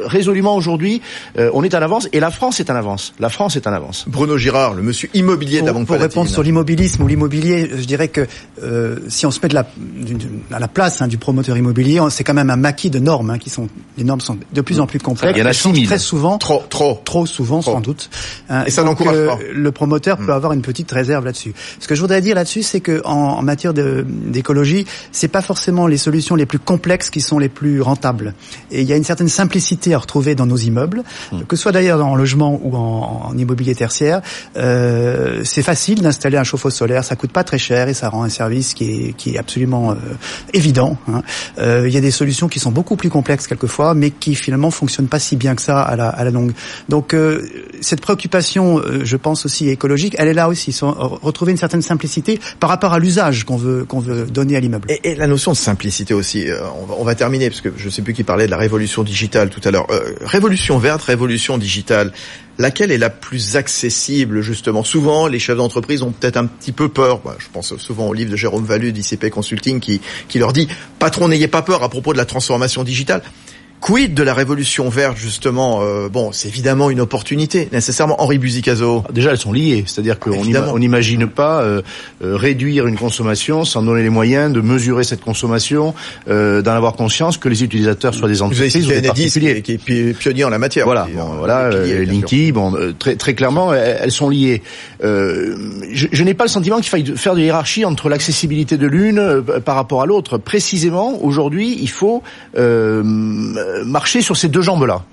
Résolument 0.05 0.55
aujourd'hui, 0.55 1.01
euh, 1.37 1.49
on 1.53 1.63
est 1.63 1.75
en 1.75 1.81
avance 1.81 2.09
et 2.11 2.19
la 2.19 2.31
France 2.31 2.59
est 2.59 2.69
en 2.69 2.75
avance. 2.75 3.13
La 3.19 3.29
France 3.29 3.55
est 3.55 3.67
en 3.67 3.73
avance. 3.73 4.05
Bruno 4.07 4.37
Girard, 4.37 4.73
le 4.73 4.81
monsieur 4.81 5.09
immobilier 5.13 5.61
de 5.61 5.67
la 5.67 5.73
Banque 5.73 5.87
Pour 5.87 5.97
répondre 5.97 6.29
sur 6.29 6.43
l'immobilisme 6.43 7.03
ou 7.03 7.07
l'immobilier, 7.07 7.69
je 7.69 7.85
dirais 7.85 8.07
que 8.07 8.27
euh, 8.61 8.99
si 9.07 9.25
on 9.25 9.31
se 9.31 9.39
met 9.41 9.49
de 9.49 9.55
la, 9.55 9.65
à 10.51 10.59
la 10.59 10.67
place 10.67 11.01
hein, 11.01 11.07
du 11.07 11.17
promoteur 11.17 11.57
immobilier, 11.57 12.01
c'est 12.09 12.23
quand 12.23 12.33
même 12.33 12.49
un 12.49 12.55
maquis 12.55 12.89
de 12.89 12.99
normes 12.99 13.29
hein, 13.29 13.37
qui 13.37 13.49
sont 13.49 13.67
les 13.97 14.03
normes 14.03 14.21
sont 14.23 14.37
de 14.51 14.61
plus 14.61 14.79
en 14.79 14.87
plus 14.87 14.99
complexes. 14.99 15.33
Il 15.35 15.39
y 15.39 15.43
en 15.43 15.49
a 15.49 15.85
Très 15.85 15.99
souvent. 15.99 16.37
Trop, 16.37 16.63
trop. 16.69 17.01
Trop 17.03 17.25
souvent, 17.25 17.61
sans 17.61 17.79
doute. 17.79 18.09
Hein, 18.49 18.63
et 18.65 18.71
ça 18.71 18.83
n'encourage 18.83 19.15
euh, 19.15 19.27
pas. 19.27 19.39
Le 19.53 19.71
promoteur 19.71 20.17
peut 20.17 20.25
hmm. 20.25 20.29
avoir 20.31 20.53
une 20.53 20.61
petite 20.61 20.91
réserve 20.91 21.25
là-dessus. 21.25 21.53
Ce 21.79 21.87
que 21.87 21.95
je 21.95 22.01
voudrais 22.01 22.21
dire 22.21 22.35
là-dessus, 22.35 22.63
c'est 22.63 22.79
que 22.79 23.01
en, 23.05 23.11
en 23.11 23.41
matière 23.41 23.73
d'écologie, 23.73 24.85
c'est 25.11 25.27
pas 25.27 25.41
forcément 25.41 25.87
les 25.87 25.97
solutions 25.97 26.35
les 26.35 26.45
plus 26.45 26.59
complexes 26.59 27.09
qui 27.09 27.21
sont 27.21 27.39
les 27.39 27.49
plus 27.49 27.81
rentables. 27.81 28.33
Et 28.71 28.81
il 28.81 28.87
y 28.87 28.93
a 28.93 28.95
une 28.95 29.03
certaine 29.03 29.27
simplicité 29.27 29.93
à 29.93 29.97
retrouver 29.97 30.35
dans 30.35 30.45
nos 30.45 30.57
immeubles, 30.57 31.03
hmm. 31.31 31.43
que 31.43 31.55
ce 31.55 31.63
soit 31.63 31.71
d'ailleurs 31.71 32.05
en 32.05 32.15
logement 32.15 32.59
ou 32.61 32.75
en, 32.75 33.29
en 33.29 33.37
immobilier 33.37 33.75
tertiaire. 33.75 34.21
Euh, 34.57 35.41
c'est 35.43 35.63
facile 35.63 36.01
d'installer 36.01 36.37
un 36.37 36.43
chauffe-eau 36.43 36.69
solaire, 36.69 37.03
ça 37.03 37.15
coûte 37.15 37.31
pas 37.31 37.43
très 37.43 37.57
cher 37.57 37.87
et 37.87 37.93
ça 37.93 38.09
rend 38.09 38.23
un 38.23 38.29
service 38.29 38.73
qui 38.73 38.85
est, 38.85 39.13
qui 39.13 39.35
est 39.35 39.37
absolument 39.37 39.91
euh, 39.91 39.95
évident. 40.53 40.97
Hein. 41.07 41.21
Euh, 41.57 41.87
il 41.87 41.93
y 41.93 41.97
a 41.97 42.01
des 42.01 42.11
solutions 42.11 42.47
qui 42.47 42.59
sont 42.59 42.71
beaucoup 42.71 42.95
plus 42.95 43.09
complexes 43.09 43.47
quelquefois, 43.47 43.93
mais 43.93 44.11
qui 44.19 44.35
finalement 44.35 44.71
fonctionnent 44.71 45.07
pas 45.07 45.19
si 45.19 45.35
bien 45.35 45.55
que 45.55 45.61
ça 45.61 45.81
à 45.81 45.95
la, 45.95 46.09
à 46.09 46.23
la 46.23 46.31
longue. 46.31 46.53
Donc 46.89 47.13
euh, 47.13 47.41
cette 47.81 48.01
préoccupation, 48.01 48.79
euh, 48.79 49.01
je 49.03 49.17
pense 49.17 49.45
aussi 49.45 49.69
écologique, 49.69 50.15
elle 50.17 50.27
est 50.27 50.33
là 50.33 50.47
aussi, 50.49 50.75
retrouver 50.81 51.51
une 51.51 51.57
certaine 51.57 51.81
simplicité 51.81 52.39
par 52.59 52.69
rapport 52.69 52.93
à 52.93 52.99
l'usage 52.99 53.43
qu'on 53.43 53.57
veut 53.57 53.85
qu'on 53.85 53.99
veut 53.99 54.25
donner 54.25 54.55
à 54.55 54.59
l'immeuble. 54.59 54.89
Et, 54.89 55.11
et, 55.11 55.15
la 55.15 55.27
notion 55.27 55.51
de 55.51 55.57
simplicité 55.57 56.13
aussi. 56.13 56.45
on, 56.81 56.85
va, 56.85 56.95
on, 56.97 57.03
va, 57.03 57.15
terminer 57.15 57.49
parce 57.49 57.61
que 57.61 57.69
je 57.75 57.89
sais 57.89 58.01
plus 58.01 58.13
qui 58.13 58.23
parlait 58.23 58.45
de 58.45 58.51
la 58.51 58.57
révolution 58.57 59.03
digitale 59.03 59.49
tout 59.49 59.61
à 59.63 59.71
l'heure. 59.71 59.87
révolution 60.21 60.77
verte, 60.77 61.03
révolution 61.03 61.57
digitale 61.57 62.11
laquelle 62.57 62.91
est 62.91 62.97
la 62.97 63.09
plus 63.09 63.55
accessible 63.55 64.41
justement? 64.41 64.83
Souvent, 64.83 65.27
les 65.27 65.39
chefs 65.39 65.57
d'entreprise 65.57 66.03
ont 66.03 66.11
peut-être 66.11 66.37
un 66.37 66.45
petit 66.45 66.71
peu 66.71 66.89
peur. 66.89 67.21
je 67.39 67.47
pense 67.51 67.75
souvent 67.77 68.07
au 68.07 68.13
livre 68.13 68.31
de 68.31 68.35
Jérôme 68.35 68.65
Valu 68.65 68.91
d'ICP 68.91 69.29
Consulting 69.29 69.79
qui, 69.79 70.01
qui 70.27 70.39
leur 70.39 70.53
dit 70.53 70.67
«Patron, 70.99 71.27
n'ayez 71.27 71.47
pas 71.47 71.61
peur 71.61 71.83
à 71.83 71.89
propos 71.89 72.13
de 72.13 72.17
la 72.17 72.25
transformation 72.25 72.83
digitale». 72.83 73.21
Quid 73.83 74.13
de 74.13 74.23
la 74.23 74.33
révolution 74.33 74.87
verte 74.87 75.17
justement 75.17 75.81
euh, 75.81 76.07
Bon, 76.07 76.31
c'est 76.31 76.47
évidemment 76.47 76.89
une 76.89 77.01
opportunité, 77.01 77.67
nécessairement. 77.73 78.21
Henri 78.23 78.37
Buzicazo. 78.37 79.03
Déjà, 79.11 79.31
elles 79.31 79.37
sont 79.37 79.51
liées, 79.51 79.83
c'est-à-dire 79.85 80.19
qu'on 80.19 80.31
on 80.31 80.79
n'imagine 80.79 81.27
pas 81.27 81.61
euh, 81.61 81.81
euh, 82.23 82.37
réduire 82.37 82.87
une 82.87 82.95
consommation 82.95 83.65
sans 83.65 83.83
donner 83.83 84.01
les 84.01 84.09
moyens 84.09 84.53
de 84.53 84.61
mesurer 84.61 85.03
cette 85.03 85.19
consommation, 85.19 85.93
euh, 86.29 86.61
d'en 86.61 86.71
avoir 86.71 86.93
conscience, 86.93 87.37
que 87.37 87.49
les 87.49 87.61
utilisateurs 87.61 88.13
soient 88.13 88.29
des 88.29 88.41
entreprises 88.41 88.87
ou 88.87 88.89
des 88.89 89.01
particuliers. 89.01 89.61
Qui 89.61 89.73
est 89.73 90.13
pionnier 90.17 90.45
en 90.45 90.49
la 90.49 90.59
matière. 90.59 90.85
Voilà, 90.85 91.05
bon, 91.13 91.25
voilà, 91.39 91.69
Linky, 91.69 92.53
bon, 92.53 92.73
très, 92.97 93.17
très 93.17 93.33
clairement, 93.33 93.73
elles, 93.73 94.11
sont 94.11 94.29
liées. 94.29 94.61
je, 95.01 96.07
je 96.09 96.23
n'ai 96.23 96.33
pas 96.33 96.45
le 96.45 96.49
sentiment 96.49 96.77
qu'il 96.77 96.89
faille 96.89 97.17
faire 97.17 97.35
de 97.35 97.41
hiérarchie 97.41 97.83
entre 97.83 98.07
l'accessibilité 98.07 98.77
de 98.77 98.87
l'une 98.87 99.43
par 99.65 99.75
rapport 99.75 100.01
à 100.01 100.05
l'autre. 100.05 100.37
Précisément, 100.37 101.21
aujourd'hui, 101.21 101.77
il 101.81 101.89
faut 101.89 102.23
euh, 103.73 103.85
marcher 103.85 104.21
sur 104.21 104.37
ces 104.37 104.49
deux 104.49 104.61
jambes-là. 104.61 105.03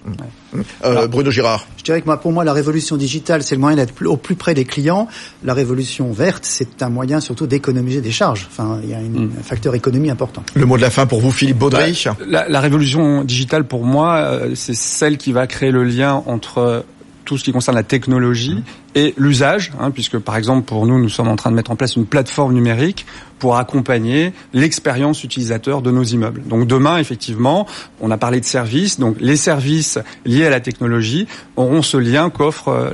Euh, 0.84 1.06
Bruno 1.06 1.30
Girard. 1.30 1.66
Je 1.76 1.84
dirais 1.84 2.00
que 2.00 2.06
moi, 2.06 2.20
pour 2.20 2.32
moi, 2.32 2.44
la 2.44 2.52
révolution 2.52 2.96
digitale, 2.96 3.42
c'est 3.42 3.54
le 3.54 3.60
moyen 3.60 3.76
d'être 3.76 3.94
au 4.06 4.16
plus 4.16 4.34
près 4.34 4.54
des 4.54 4.64
clients. 4.64 5.08
La 5.44 5.54
révolution 5.54 6.12
verte, 6.12 6.44
c'est 6.44 6.82
un 6.82 6.88
moyen 6.90 7.20
surtout 7.20 7.46
d'économiser 7.46 8.00
des 8.00 8.10
charges. 8.10 8.48
Enfin, 8.50 8.80
il 8.82 8.90
y 8.90 8.94
a 8.94 8.98
mm. 8.98 9.30
un 9.38 9.42
facteur 9.42 9.74
économie 9.74 10.10
important. 10.10 10.42
Le 10.54 10.66
mot 10.66 10.76
de 10.76 10.82
la 10.82 10.90
fin 10.90 11.06
pour 11.06 11.20
vous, 11.20 11.30
Philippe 11.30 11.58
Baudry. 11.58 12.02
Bah, 12.04 12.16
la, 12.26 12.48
la, 12.48 12.60
révolution 12.60 13.24
digitale, 13.24 13.64
pour 13.64 13.84
moi, 13.84 14.16
euh, 14.16 14.52
c'est 14.54 14.74
celle 14.74 15.16
qui 15.16 15.32
va 15.32 15.46
créer 15.46 15.70
le 15.70 15.84
lien 15.84 16.22
entre 16.26 16.84
tout 17.24 17.38
ce 17.38 17.44
qui 17.44 17.52
concerne 17.52 17.76
la 17.76 17.82
technologie 17.82 18.62
et 18.94 19.14
l'usage, 19.16 19.72
hein, 19.78 19.90
puisque 19.90 20.18
par 20.18 20.36
exemple 20.36 20.66
pour 20.66 20.86
nous, 20.86 21.00
nous 21.00 21.08
sommes 21.08 21.28
en 21.28 21.36
train 21.36 21.50
de 21.50 21.56
mettre 21.56 21.70
en 21.70 21.76
place 21.76 21.96
une 21.96 22.06
plateforme 22.06 22.54
numérique 22.54 23.06
pour 23.38 23.56
accompagner 23.56 24.32
l'expérience 24.52 25.24
utilisateur 25.24 25.82
de 25.82 25.90
nos 25.90 26.02
immeubles. 26.02 26.42
Donc 26.46 26.66
demain, 26.66 26.98
effectivement, 26.98 27.66
on 28.00 28.10
a 28.10 28.18
parlé 28.18 28.40
de 28.40 28.44
services, 28.44 28.98
donc 28.98 29.16
les 29.20 29.36
services 29.36 29.98
liés 30.24 30.46
à 30.46 30.50
la 30.50 30.60
technologie 30.60 31.26
auront 31.56 31.82
ce 31.82 31.96
lien 31.96 32.30
qu'offre 32.30 32.68
euh, 32.68 32.90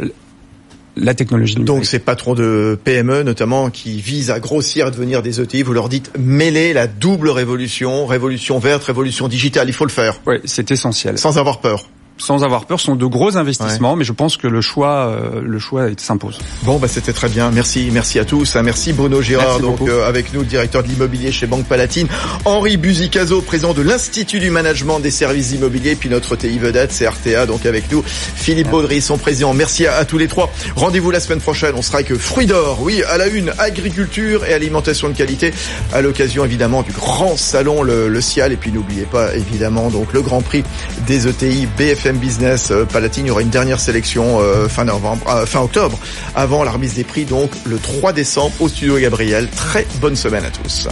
la 0.97 1.15
technologie. 1.15 1.57
Donc 1.57 1.85
ces 1.85 1.99
patrons 1.99 2.35
de 2.35 2.79
PME 2.83 3.23
notamment 3.23 3.71
qui 3.71 4.01
visent 4.01 4.31
à 4.31 4.41
grossir 4.41 4.87
et 4.87 4.91
devenir 4.91 5.23
des 5.23 5.41
ETI, 5.41 5.62
vous 5.62 5.73
leur 5.73 5.89
dites 5.89 6.11
mêlez 6.19 6.73
la 6.73 6.87
double 6.87 7.31
révolution, 7.31 8.07
révolution 8.07 8.59
verte, 8.59 8.85
révolution 8.85 9.29
digitale, 9.29 9.69
il 9.69 9.75
faut 9.75 9.85
le 9.85 9.91
faire. 9.91 10.21
Oui, 10.27 10.37
c'est 10.45 10.71
essentiel. 10.71 11.19
Sans 11.19 11.39
avoir 11.39 11.61
peur 11.61 11.87
sans 12.18 12.44
avoir 12.44 12.64
peur, 12.64 12.81
sont 12.81 12.96
de 12.96 13.07
gros 13.07 13.37
investissements, 13.37 13.96
mais 13.96 14.05
je 14.05 14.12
pense 14.12 14.37
que 14.37 14.46
le 14.46 14.61
choix, 14.61 15.09
euh, 15.09 15.40
le 15.42 15.59
choix 15.59 15.88
s'impose. 15.96 16.38
Bon, 16.62 16.79
bah 16.79 16.88
c'était 16.88 17.12
très 17.12 17.29
bien. 17.29 17.50
Merci, 17.50 17.90
merci 17.92 18.18
à 18.18 18.24
tous. 18.24 18.57
Hein. 18.57 18.62
Merci 18.62 18.92
Bruno 18.92 19.20
Girard, 19.20 19.61
donc 19.61 19.81
euh, 19.83 20.09
avec 20.09 20.33
nous, 20.33 20.42
directeur 20.42 20.83
de 20.83 20.88
l'immobilier 20.88 21.31
chez 21.33 21.46
Banque 21.46 21.66
Palatine. 21.66 22.09
Henri 22.44 22.76
Buzicazo, 22.76 23.42
président 23.42 23.74
de 23.74 23.83
l'Institut 23.83 24.38
du 24.38 24.50
management 24.50 25.00
des 25.00 25.11
services 25.11 25.52
immobiliers, 25.52 25.94
puis 25.94 26.09
notre 26.09 26.37
TI 26.37 26.59
vedette, 26.59 26.92
c'est 26.92 27.07
RTA, 27.07 27.46
donc 27.46 27.66
avec 27.66 27.90
nous. 27.92 28.02
Philippe 28.07 28.70
Baudry, 28.70 29.00
son 29.00 29.18
président. 29.18 29.52
Merci 29.52 29.87
à, 29.87 30.05
tous 30.05 30.18
les 30.18 30.29
trois. 30.29 30.50
Rendez-vous 30.74 31.11
la 31.11 31.20
semaine 31.20 31.40
prochaine. 31.40 31.74
On 31.76 31.83
sera 31.83 31.98
avec 31.98 32.14
Fruits 32.16 32.46
d'or, 32.46 32.79
oui, 32.81 33.02
à 33.05 33.18
la 33.18 33.26
une, 33.26 33.52
agriculture 33.59 34.44
et 34.44 34.55
alimentation 34.55 35.09
de 35.09 35.14
qualité, 35.14 35.52
à 35.92 36.00
l'occasion 36.00 36.44
évidemment 36.44 36.83
du 36.83 36.92
grand 36.92 37.37
salon 37.37 37.83
le, 37.83 38.09
le 38.09 38.20
Cial. 38.20 38.52
Et 38.52 38.57
puis 38.57 38.72
n'oubliez 38.72 39.05
pas 39.05 39.35
évidemment 39.35 39.90
donc 39.90 40.12
le 40.12 40.22
Grand 40.22 40.40
Prix 40.40 40.64
des 41.07 41.29
ETI 41.29 41.66
BFM 41.76 42.06
Business 42.14 42.71
euh, 42.71 42.85
Palatine. 42.85 43.27
Il 43.27 43.29
y 43.29 43.31
aura 43.31 43.42
une 43.42 43.51
dernière 43.51 43.81
sélection 43.81 44.40
euh, 44.40 44.69
fin 44.69 44.87
euh, 44.87 45.47
fin 45.47 45.61
octobre, 45.61 45.99
avant 46.35 46.62
la 46.62 46.71
remise 46.71 46.95
des 46.95 47.05
prix, 47.05 47.25
donc 47.25 47.51
le 47.64 47.79
3 47.79 48.12
décembre 48.12 48.55
au 48.61 48.69
studio 48.69 48.97
Gabriel. 48.99 49.49
Très 49.51 49.87
bonne 50.01 50.16
semaine 50.16 50.45
à 50.45 50.51
tous. 50.51 50.88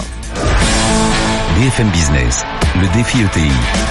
BFM 1.56 1.88
Business, 1.90 2.44
le 2.80 2.88
défi 2.96 3.18
ETI. 3.22 3.84